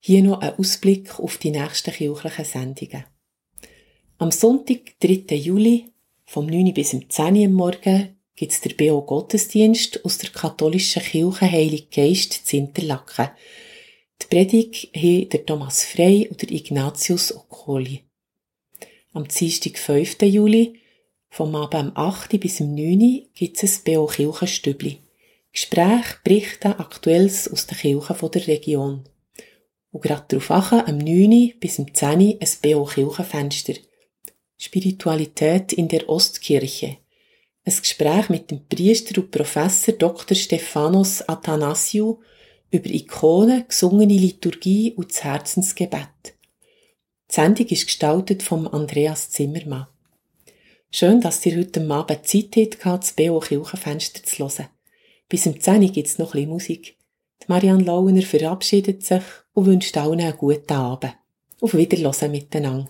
Hier 0.00 0.22
noch 0.22 0.40
ein 0.40 0.54
Ausblick 0.54 1.18
auf 1.18 1.38
die 1.38 1.50
nächsten 1.50 1.92
kirchlichen 1.92 2.44
Sendungen. 2.44 3.04
Am 4.18 4.30
Sonntag, 4.30 4.98
3. 5.00 5.34
Juli, 5.34 5.92
vom 6.24 6.46
9 6.46 6.72
bis 6.72 6.90
zum 6.90 7.10
10 7.10 7.36
Uhr 7.36 7.48
Morgen, 7.48 8.16
gibt 8.36 8.52
es 8.52 8.60
der 8.60 8.74
BO 8.74 9.02
Gottesdienst 9.02 10.04
aus 10.04 10.18
der 10.18 10.30
katholischen 10.30 11.02
Kirche 11.02 11.50
Heilig 11.50 11.90
Geist 11.90 12.46
zu 12.46 12.56
Interlaken. 12.56 13.30
Die 14.22 14.26
Predigt 14.26 14.94
haben 14.94 15.28
der 15.30 15.44
Thomas 15.44 15.84
Frey 15.84 16.28
und 16.28 16.42
der 16.42 16.50
Ignatius 16.52 17.34
Okoli. 17.34 18.04
Am 19.12 19.26
Dienstag, 19.26 19.78
5. 19.78 20.22
Juli, 20.22 20.80
vom 21.28 21.54
Abend 21.56 21.96
am 21.96 22.10
8. 22.10 22.38
bis 22.38 22.56
zum 22.58 22.74
9. 22.74 23.26
gibt 23.34 23.60
es 23.60 23.78
ein 23.78 23.84
BO 23.84 24.06
Kirchenstübli. 24.06 24.98
Gespräche, 25.52 26.18
Berichte, 26.22 26.78
Aktuelles 26.78 27.50
aus 27.50 27.66
der 27.66 27.78
Kirche 27.78 28.14
der 28.14 28.46
Region. 28.46 29.04
Und 29.90 30.02
gerade 30.02 30.24
darauf 30.28 30.50
achten, 30.50 30.88
am 30.88 30.98
9. 30.98 31.54
bis 31.58 31.76
zum 31.76 31.92
10. 31.92 32.38
ein 32.40 32.48
BO 32.62 32.84
Kirchenfenster. 32.84 33.74
Spiritualität 34.56 35.72
in 35.72 35.88
der 35.88 36.08
Ostkirche. 36.08 36.98
Ein 37.64 37.76
Gespräch 37.80 38.28
mit 38.28 38.50
dem 38.50 38.66
Priester 38.66 39.20
und 39.20 39.30
Professor 39.30 39.94
Dr. 39.94 40.36
Stephanos 40.36 41.26
Athanasiou 41.28 42.20
über 42.70 42.90
Ikonen, 42.90 43.64
gesungene 43.68 44.14
Liturgie 44.14 44.92
und 44.94 45.10
das 45.10 45.24
Herzensgebet. 45.24 46.08
Die 47.30 47.34
Sendung 47.34 47.66
ist 47.66 47.86
gestaltet 47.86 48.42
vom 48.42 48.66
Andreas 48.68 49.30
Zimmermann. 49.30 49.86
Schön, 50.90 51.20
dass 51.20 51.44
ihr 51.44 51.58
heute 51.58 51.82
Abend 51.90 52.26
Zeit 52.26 52.56
habt, 52.84 53.04
das 53.04 53.12
BO 53.12 53.40
Kirchenfenster 53.40 54.22
zu 54.22 54.38
hören. 54.38 54.68
Bis 55.28 55.42
zum 55.42 55.60
10 55.60 55.92
gibt 55.92 56.08
es 56.08 56.18
noch 56.18 56.28
ein 56.28 56.40
bisschen 56.40 56.48
Musik. 56.48 56.96
Die 57.42 57.46
Marianne 57.48 57.84
Launer 57.84 58.22
verabschiedet 58.22 59.04
sich 59.04 59.22
und 59.58 59.66
wünscht 59.66 59.96
allen 59.96 60.20
einen 60.20 60.36
guten 60.36 60.72
Abend. 60.72 61.16
Auf 61.60 61.74
Wiederhören 61.74 62.30
miteinander. 62.30 62.88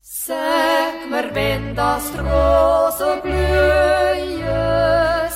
Sag 0.00 1.08
mir, 1.10 1.32
wenn 1.32 1.76
das 1.76 2.10
Rose 2.18 3.20
blühe, 3.22 4.48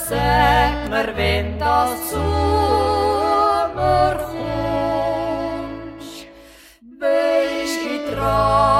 sag 0.09 0.91
mir, 0.91 1.17
wenn 1.17 1.57
das 1.61 2.11
Sommer 2.11 2.68
Oh. 8.21 8.78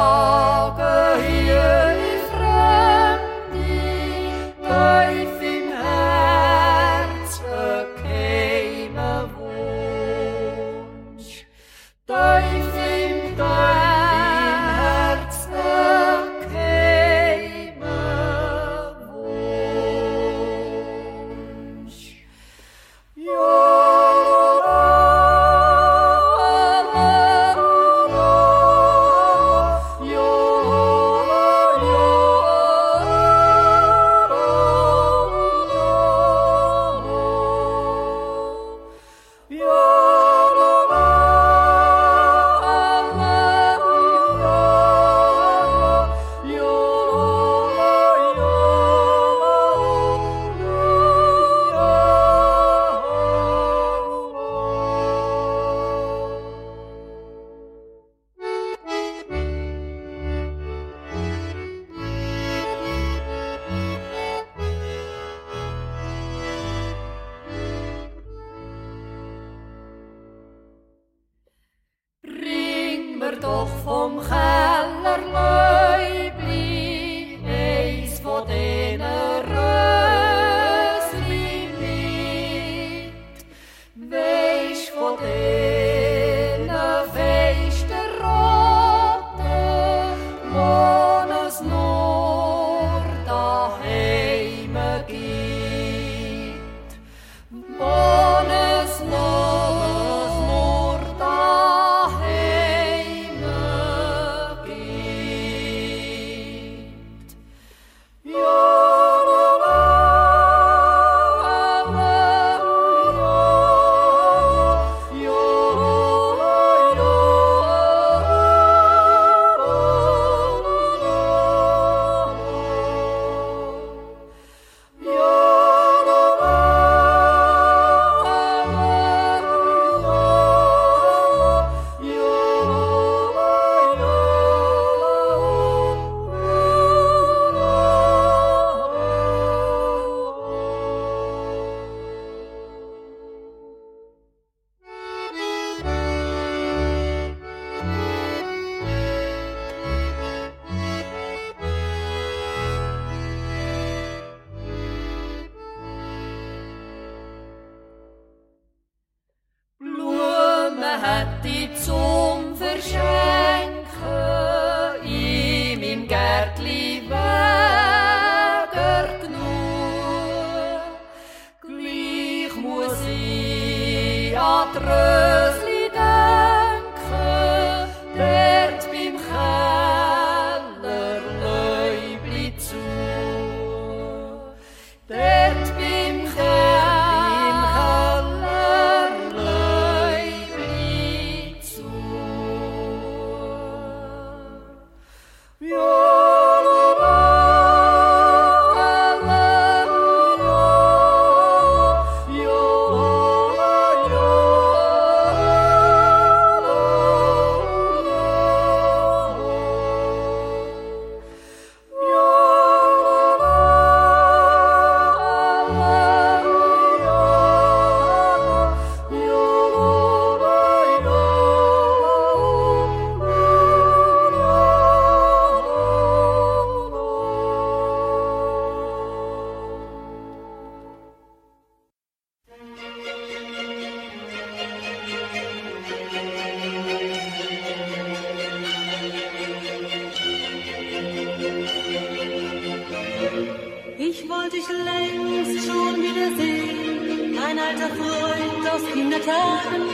alter 247.69 247.91
Freund 247.97 248.65
aus 248.73 248.83
Kindertagen, 248.93 249.85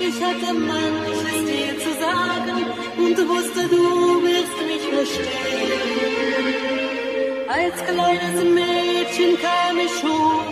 Ich 0.00 0.16
hatte 0.22 0.52
manches 0.54 1.38
dir 1.48 1.72
zu 1.84 1.92
sagen 2.04 2.58
und 2.98 3.16
wusste, 3.28 3.68
du 3.68 3.84
wirst 4.26 4.58
mich 4.70 4.84
verstehen. 4.94 5.92
Als 7.48 7.76
kleines 7.90 8.36
Mädchen 8.58 9.32
kam 9.46 9.78
ich 9.78 9.92
schon 10.00 10.44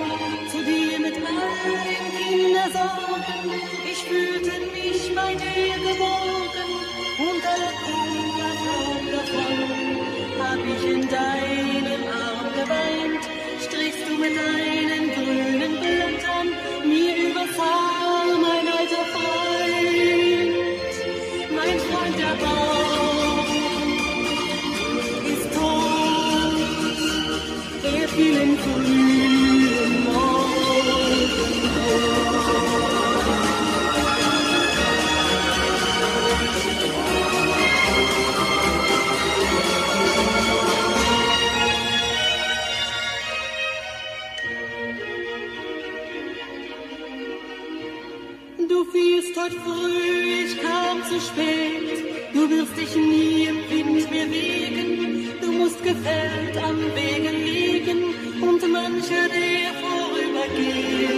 zu 0.51 0.59
dir 0.64 0.99
mit 1.01 1.16
all 1.16 1.76
Kindersorgen. 2.18 3.49
Ich 3.91 4.01
fühlte 4.11 4.53
mich 4.76 5.03
bei 5.14 5.35
dir 5.35 5.74
geborgen 5.87 6.70
und 7.28 7.43
alle 7.53 7.70
Kindersorgen 7.85 9.09
davon 9.16 9.59
hab 10.43 10.61
ich 10.74 10.85
in 10.95 11.03
deinem 11.09 12.03
Arm 12.24 12.49
geweint. 12.59 13.24
Strichst 13.64 14.05
du 14.09 14.14
mit 14.16 14.35
deinen 14.37 15.10
gefällt 55.91 56.57
am 56.62 56.78
Wegen 56.95 57.36
liegen 57.45 58.01
und 58.41 58.62
manche, 58.72 59.28
der 59.34 59.72
vorübergeht. 59.82 61.10